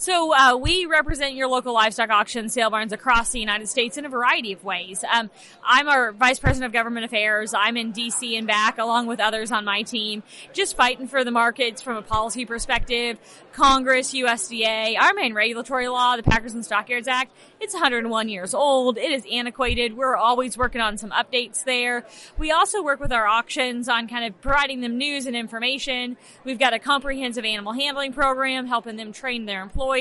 So 0.03 0.35
uh, 0.35 0.57
we 0.57 0.87
represent 0.87 1.37
your 1.37 1.47
local 1.47 1.73
livestock 1.73 2.11
auction 2.11 2.49
sale 2.49 2.71
barns 2.71 2.93
across 2.93 3.31
the 3.31 3.39
United 3.39 3.69
States 3.69 3.97
in 3.97 4.05
a 4.05 4.09
variety 4.09 4.53
of 4.53 4.65
ways. 4.65 5.05
Um, 5.05 5.31
I'm 5.65 5.89
our 5.89 6.11
vice 6.11 6.41
president 6.41 6.67
of 6.67 6.73
government 6.73 7.05
affairs. 7.05 7.55
I'm 7.57 7.77
in 7.77 7.93
DC 7.93 8.37
and 8.37 8.45
back 8.45 8.79
along 8.79 9.07
with 9.07 9.21
others 9.21 9.53
on 9.53 9.65
my 9.65 9.83
team, 9.83 10.25
just 10.53 10.77
fighting 10.77 11.07
for 11.07 11.23
the 11.23 11.31
markets 11.31 11.81
from 11.81 11.97
a 11.97 12.03
policy 12.03 12.45
perspective. 12.45 13.17
Congress, 13.53 14.13
USDA, 14.13 14.99
our 14.99 15.15
main 15.15 15.35
regulatory 15.35 15.87
law, 15.87 16.17
the 16.17 16.25
Packers 16.25 16.55
and 16.55 16.65
Stockyards 16.65 17.07
Act, 17.07 17.31
it's 17.61 17.75
101 17.75 18.29
years 18.29 18.55
old. 18.55 18.99
It 18.99 19.13
is 19.13 19.25
antiquated. 19.31 19.97
We're 19.97 20.17
always 20.17 20.59
working 20.59 20.81
on 20.81 20.99
some 20.99 21.11
updates 21.13 21.63
there. 21.63 22.05
We 22.39 22.51
also 22.51 22.83
work 22.83 22.99
with 22.99 23.13
our 23.13 23.29
auctions 23.29 23.89
on 23.89 24.09
kind 24.09 24.25
of 24.25 24.41
providing 24.41 24.81
them 24.81 24.99
news 24.99 25.27
and 25.27 25.37
information. 25.37 26.17
We've 26.43 26.59
got 26.59 26.75
a 26.75 26.81
comprehensive 26.81 27.45
animal 27.45 27.73
handling 27.73 28.15
program 28.15 28.67
helping 28.67 28.97
them 28.97 29.13
train 29.13 29.47
their 29.47 29.63
employees, 29.63 29.92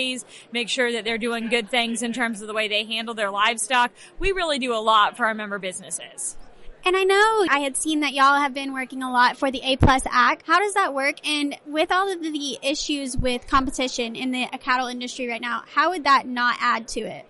make 0.51 0.69
sure 0.69 0.91
that 0.91 1.03
they're 1.03 1.17
doing 1.17 1.49
good 1.49 1.69
things 1.69 2.01
in 2.01 2.13
terms 2.13 2.41
of 2.41 2.47
the 2.47 2.53
way 2.53 2.67
they 2.67 2.83
handle 2.83 3.13
their 3.13 3.31
livestock. 3.31 3.91
We 4.19 4.31
really 4.31 4.59
do 4.59 4.73
a 4.73 4.81
lot 4.81 5.17
for 5.17 5.25
our 5.25 5.33
member 5.33 5.59
businesses. 5.59 6.37
And 6.83 6.97
I 6.97 7.03
know 7.03 7.45
I 7.47 7.59
had 7.59 7.77
seen 7.77 7.99
that 7.99 8.13
y'all 8.13 8.37
have 8.37 8.55
been 8.55 8.73
working 8.73 9.03
a 9.03 9.11
lot 9.11 9.37
for 9.37 9.51
the 9.51 9.61
A 9.63 9.77
Plus 9.77 10.01
Act. 10.09 10.43
How 10.47 10.59
does 10.59 10.73
that 10.73 10.95
work? 10.95 11.25
And 11.27 11.55
with 11.67 11.91
all 11.91 12.11
of 12.11 12.21
the 12.23 12.57
issues 12.63 13.15
with 13.15 13.45
competition 13.45 14.15
in 14.15 14.31
the 14.31 14.47
cattle 14.59 14.87
industry 14.87 15.27
right 15.27 15.41
now, 15.41 15.63
how 15.73 15.91
would 15.91 16.05
that 16.05 16.25
not 16.25 16.55
add 16.59 16.87
to 16.89 17.01
it? 17.01 17.27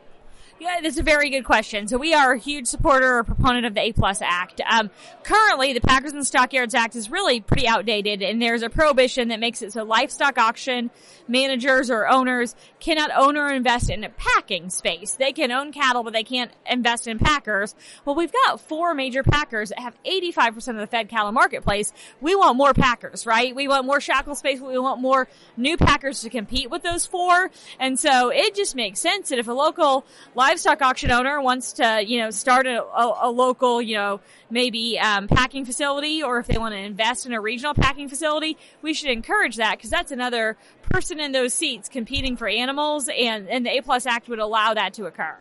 Yeah, 0.62 0.80
that's 0.80 1.00
a 1.00 1.04
very 1.04 1.32
good 1.32 1.44
question. 1.44 1.88
So 1.88 1.98
we 1.98 2.14
are 2.14 2.34
a 2.34 2.38
huge 2.38 2.68
supporter 2.68 3.18
or 3.18 3.24
proponent 3.24 3.66
of 3.66 3.74
the 3.74 3.82
A 3.82 3.94
Plus 3.94 4.22
Act. 4.22 4.62
Um, 4.70 4.92
currently, 5.24 5.74
the 5.74 5.82
Packers 5.82 6.14
and 6.14 6.24
Stockyards 6.24 6.76
Act 6.76 6.96
is 6.96 7.10
really 7.10 7.42
pretty 7.42 7.68
outdated, 7.68 8.22
and 8.22 8.40
there's 8.40 8.62
a 8.62 8.70
prohibition 8.70 9.30
that 9.30 9.40
makes 9.40 9.64
it 9.64 9.74
so 9.74 9.84
livestock 9.84 10.38
auction 10.38 10.92
managers 11.28 11.90
or 11.90 12.08
owners 12.08 12.56
cannot 12.80 13.10
own 13.18 13.38
or 13.38 13.52
invest 13.52 13.90
in 13.90 14.04
a 14.04 14.10
packing 14.10 14.70
space. 14.70 15.14
They 15.16 15.32
can 15.32 15.52
own 15.52 15.72
cattle, 15.72 16.04
but 16.04 16.14
they 16.14 16.24
can't 16.24 16.52
invest 16.70 17.08
in 17.08 17.18
packers. 17.18 17.74
Well, 18.06 18.14
we've 18.14 18.32
got 18.46 18.62
four 18.62 18.94
major 18.94 19.24
packers 19.24 19.70
that 19.70 19.80
have 19.80 19.96
85% 20.04 20.56
of 20.68 20.76
the 20.76 20.86
fed 20.86 21.10
cattle 21.10 21.32
marketplace. 21.32 21.92
We 22.20 22.36
want 22.36 22.56
more 22.56 22.76
packers, 22.76 23.26
right? 23.26 23.56
We 23.56 23.68
want 23.68 23.88
more 23.88 24.00
shackle 24.00 24.36
space. 24.36 24.62
We 24.62 24.78
want 24.78 25.02
more 25.02 25.28
new 25.58 25.76
packers 25.76 26.22
to 26.22 26.30
compete 26.30 26.70
with 26.70 26.84
those 26.84 27.08
four. 27.08 27.50
And 27.80 28.00
so 28.00 28.30
it 28.30 28.54
just 28.54 28.76
makes 28.76 29.00
sense 29.00 29.30
that 29.30 29.40
if 29.40 29.48
a 29.48 29.54
local 29.54 30.06
livestock 30.36 30.51
auction 30.82 31.12
owner 31.12 31.42
wants 31.42 31.74
to, 31.74 32.04
you 32.06 32.20
know, 32.20 32.32
start 32.32 32.68
a, 32.68 32.84
a, 32.84 33.20
a 33.24 33.32
local, 33.32 33.82
you 33.82 33.96
know, 33.96 34.20
maybe 34.50 35.00
um, 35.00 35.28
packing 35.28 35.66
facility, 35.66 36.24
or 36.24 36.40
if 36.40 36.48
they 36.48 36.58
want 36.58 36.74
to 36.74 36.80
invest 36.80 37.26
in 37.26 37.34
a 37.34 37.42
regional 37.42 37.74
packing 37.74 38.10
facility, 38.10 38.58
we 38.82 38.94
should 38.94 39.10
encourage 39.10 39.58
that 39.58 39.78
because 39.78 39.90
that's 39.90 40.12
another 40.12 40.58
person 40.90 41.20
in 41.20 41.32
those 41.32 41.54
seats 41.54 41.90
competing 41.90 42.36
for 42.36 42.48
animals, 42.48 43.10
and 43.10 43.50
and 43.50 43.66
the 43.66 43.78
A 43.78 43.82
Plus 43.82 44.06
Act 44.06 44.28
would 44.30 44.40
allow 44.40 44.74
that 44.74 44.94
to 44.96 45.06
occur. 45.06 45.38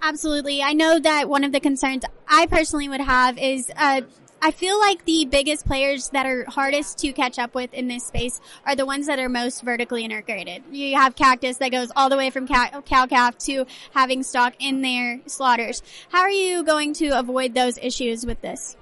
Absolutely. 0.00 0.62
I 0.62 0.72
know 0.74 0.98
that 0.98 1.28
one 1.28 1.44
of 1.44 1.52
the 1.52 1.60
concerns 1.60 2.04
I 2.28 2.46
personally 2.46 2.88
would 2.88 3.00
have 3.00 3.36
is 3.38 3.70
uh, 3.76 4.02
I 4.40 4.52
feel 4.52 4.78
like 4.78 5.04
the 5.04 5.24
biggest 5.24 5.66
players 5.66 6.10
that 6.10 6.24
are 6.24 6.44
hardest 6.48 6.98
to 6.98 7.12
catch 7.12 7.40
up 7.40 7.56
with 7.56 7.74
in 7.74 7.88
this 7.88 8.06
space 8.06 8.40
are 8.64 8.76
the 8.76 8.86
ones 8.86 9.06
that 9.06 9.18
are 9.18 9.28
most 9.28 9.62
vertically 9.62 10.04
integrated. 10.04 10.62
You 10.70 10.96
have 10.96 11.16
Cactus 11.16 11.56
that 11.56 11.72
goes 11.72 11.90
all 11.96 12.08
the 12.08 12.16
way 12.16 12.30
from 12.30 12.46
cow 12.46 13.06
calf 13.06 13.36
to 13.38 13.66
having 13.94 14.22
stock 14.22 14.54
in 14.60 14.82
their 14.82 15.20
slaughters. 15.26 15.82
How 16.10 16.20
are 16.20 16.30
you 16.30 16.62
going 16.62 16.92
to 16.94 17.18
avoid 17.18 17.54
those 17.54 17.78
issues 17.78 18.24
with 18.24 18.40
this? 18.40 18.76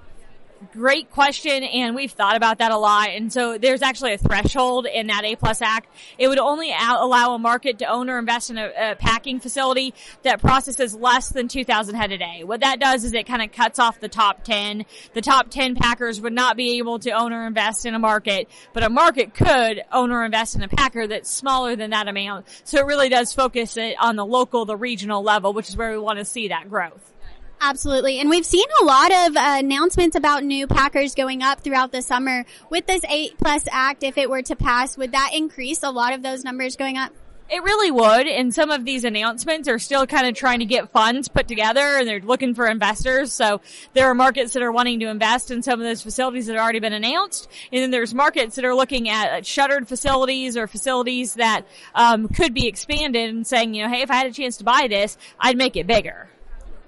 Great 0.73 1.11
question 1.11 1.63
and 1.63 1.95
we've 1.95 2.11
thought 2.11 2.35
about 2.35 2.59
that 2.59 2.71
a 2.71 2.77
lot. 2.77 3.09
And 3.09 3.31
so 3.31 3.57
there's 3.57 3.81
actually 3.81 4.13
a 4.13 4.17
threshold 4.17 4.85
in 4.85 5.07
that 5.07 5.23
a 5.25 5.35
plus 5.35 5.61
act. 5.61 5.89
It 6.17 6.27
would 6.27 6.39
only 6.39 6.71
allow 6.71 7.33
a 7.33 7.39
market 7.39 7.79
to 7.79 7.85
own 7.85 8.09
or 8.09 8.19
invest 8.19 8.49
in 8.49 8.57
a, 8.57 8.71
a, 8.91 8.95
packing 8.95 9.39
facility 9.39 9.93
that 10.23 10.39
processes 10.39 10.95
less 10.95 11.29
than 11.29 11.47
2000 11.47 11.95
head 11.95 12.11
a 12.11 12.17
day. 12.17 12.43
What 12.43 12.61
that 12.61 12.79
does 12.79 13.03
is 13.03 13.13
it 13.13 13.25
kind 13.25 13.41
of 13.41 13.51
cuts 13.51 13.79
off 13.79 13.99
the 13.99 14.09
top 14.09 14.43
10 14.43 14.85
the 15.13 15.21
top 15.21 15.49
10 15.49 15.75
packers 15.75 16.19
would 16.21 16.33
not 16.33 16.57
be 16.57 16.77
able 16.77 16.99
to 16.99 17.11
own 17.11 17.33
or 17.33 17.45
invest 17.45 17.85
in 17.85 17.93
a 17.93 17.99
market 17.99 18.49
but 18.73 18.83
a 18.83 18.89
market 18.89 19.33
could 19.33 19.81
own 19.91 20.11
or 20.11 20.25
invest 20.25 20.55
in 20.55 20.63
a 20.63 20.67
packer 20.67 21.07
that's 21.07 21.29
smaller 21.29 21.75
than 21.75 21.91
that 21.91 22.07
amount. 22.07 22.47
So 22.63 22.79
it 22.79 22.85
really 22.85 23.09
does 23.09 23.33
focus 23.33 23.77
it 23.77 23.95
on 23.99 24.15
the 24.15 24.25
local 24.25 24.65
the 24.65 24.77
regional 24.77 25.23
level 25.23 25.53
which 25.53 25.69
is 25.69 25.77
where 25.77 25.91
we 25.91 25.97
want 25.97 26.19
to 26.19 26.25
see 26.25 26.49
that 26.49 26.69
growth 26.69 27.13
Absolutely. 27.59 28.19
And 28.19 28.29
we've 28.29 28.45
seen 28.45 28.65
a 28.81 28.85
lot 28.85 29.11
of 29.11 29.35
uh, 29.35 29.55
announcements 29.59 30.15
about 30.15 30.43
new 30.43 30.67
Packers 30.67 31.15
going 31.15 31.41
up 31.41 31.61
throughout 31.61 31.91
the 31.91 32.01
summer. 32.01 32.45
With 32.69 32.85
this 32.85 33.01
A 33.09 33.31
Plus 33.31 33.63
Act, 33.71 34.03
if 34.03 34.17
it 34.17 34.29
were 34.29 34.43
to 34.43 34.55
pass, 34.55 34.97
would 34.97 35.11
that 35.13 35.31
increase 35.33 35.81
a 35.81 35.89
lot 35.89 36.13
of 36.13 36.21
those 36.21 36.43
numbers 36.43 36.75
going 36.75 36.97
up? 36.97 37.13
It 37.49 37.63
really 37.63 37.91
would. 37.91 38.27
And 38.27 38.53
some 38.53 38.71
of 38.71 38.83
these 38.83 39.05
announcements 39.05 39.69
are 39.69 39.79
still 39.79 40.05
kind 40.05 40.27
of 40.27 40.35
trying 40.35 40.59
to 40.59 40.65
get 40.65 40.91
funds 40.91 41.29
put 41.29 41.47
together 41.47 41.79
and 41.79 42.05
they're 42.05 42.19
looking 42.19 42.53
for 42.53 42.67
investors. 42.67 43.31
So 43.31 43.61
there 43.93 44.07
are 44.07 44.13
markets 44.13 44.51
that 44.53 44.61
are 44.61 44.71
wanting 44.71 44.99
to 44.99 45.07
invest 45.07 45.49
in 45.49 45.63
some 45.63 45.79
of 45.79 45.85
those 45.85 46.01
facilities 46.01 46.47
that 46.47 46.53
have 46.53 46.61
already 46.61 46.81
been 46.81 46.91
announced. 46.91 47.49
And 47.71 47.81
then 47.81 47.89
there's 47.89 48.13
markets 48.13 48.57
that 48.57 48.65
are 48.65 48.75
looking 48.75 49.07
at 49.07 49.45
shuttered 49.45 49.87
facilities 49.87 50.57
or 50.57 50.67
facilities 50.67 51.35
that 51.35 51.65
um, 51.95 52.27
could 52.27 52.53
be 52.53 52.67
expanded 52.67 53.29
and 53.29 53.47
saying, 53.47 53.73
you 53.73 53.83
know, 53.83 53.89
hey, 53.89 54.01
if 54.01 54.11
I 54.11 54.15
had 54.15 54.27
a 54.27 54.33
chance 54.33 54.57
to 54.57 54.65
buy 54.65 54.87
this, 54.89 55.17
I'd 55.39 55.57
make 55.57 55.77
it 55.77 55.87
bigger. 55.87 56.29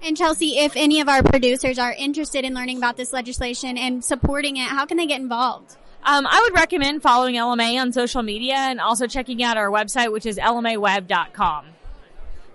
And 0.02 0.16
Chelsea, 0.16 0.58
if 0.58 0.76
any 0.76 1.00
of 1.00 1.08
our 1.08 1.22
producers 1.22 1.78
are 1.78 1.92
interested 1.92 2.44
in 2.44 2.54
learning 2.54 2.78
about 2.78 2.96
this 2.96 3.12
legislation 3.12 3.76
and 3.76 4.02
supporting 4.02 4.56
it, 4.56 4.68
how 4.68 4.86
can 4.86 4.96
they 4.96 5.06
get 5.06 5.20
involved? 5.20 5.76
Um, 6.02 6.26
I 6.26 6.40
would 6.42 6.58
recommend 6.58 7.02
following 7.02 7.34
LMA 7.34 7.78
on 7.78 7.92
social 7.92 8.22
media 8.22 8.54
and 8.54 8.80
also 8.80 9.06
checking 9.06 9.42
out 9.42 9.58
our 9.58 9.68
website, 9.68 10.10
which 10.10 10.24
is 10.24 10.38
lmaweb.com. 10.38 11.66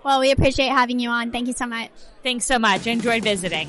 Well, 0.02 0.20
we 0.20 0.32
appreciate 0.32 0.68
having 0.68 0.98
you 0.98 1.08
on. 1.10 1.30
Thank 1.30 1.46
you 1.46 1.52
so 1.52 1.66
much. 1.66 1.90
Thanks 2.24 2.44
so 2.44 2.58
much. 2.58 2.86
enjoyed 2.86 3.22
visiting. 3.22 3.68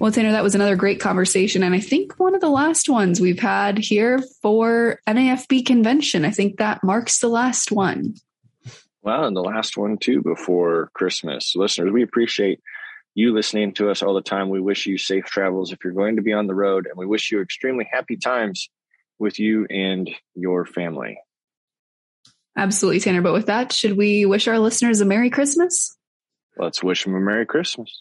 Well, 0.00 0.10
Tanner, 0.10 0.32
that 0.32 0.42
was 0.42 0.56
another 0.56 0.74
great 0.74 0.98
conversation. 0.98 1.62
And 1.62 1.76
I 1.76 1.80
think 1.80 2.14
one 2.18 2.34
of 2.34 2.40
the 2.40 2.48
last 2.48 2.88
ones 2.88 3.20
we've 3.20 3.38
had 3.38 3.78
here 3.78 4.20
for 4.40 4.98
NAFB 5.06 5.64
convention. 5.64 6.24
I 6.24 6.30
think 6.30 6.56
that 6.56 6.82
marks 6.82 7.20
the 7.20 7.28
last 7.28 7.70
one. 7.70 8.14
Well, 9.02 9.24
and 9.24 9.36
the 9.36 9.42
last 9.42 9.76
one 9.76 9.98
too 9.98 10.22
before 10.22 10.90
Christmas. 10.94 11.54
Listeners, 11.56 11.92
we 11.92 12.02
appreciate 12.02 12.60
you 13.14 13.34
listening 13.34 13.74
to 13.74 13.90
us 13.90 14.02
all 14.02 14.14
the 14.14 14.22
time. 14.22 14.48
We 14.48 14.60
wish 14.60 14.86
you 14.86 14.96
safe 14.96 15.24
travels 15.24 15.72
if 15.72 15.80
you're 15.82 15.92
going 15.92 16.16
to 16.16 16.22
be 16.22 16.32
on 16.32 16.46
the 16.46 16.54
road, 16.54 16.86
and 16.86 16.96
we 16.96 17.06
wish 17.06 17.30
you 17.30 17.40
extremely 17.40 17.88
happy 17.90 18.16
times 18.16 18.70
with 19.18 19.38
you 19.38 19.66
and 19.68 20.10
your 20.34 20.64
family. 20.64 21.18
Absolutely, 22.56 23.00
Tanner. 23.00 23.22
But 23.22 23.32
with 23.32 23.46
that, 23.46 23.72
should 23.72 23.96
we 23.96 24.26
wish 24.26 24.46
our 24.46 24.58
listeners 24.58 25.00
a 25.00 25.04
Merry 25.04 25.30
Christmas? 25.30 25.96
Let's 26.56 26.82
wish 26.82 27.04
them 27.04 27.14
a 27.14 27.20
Merry 27.20 27.46
Christmas. 27.46 27.96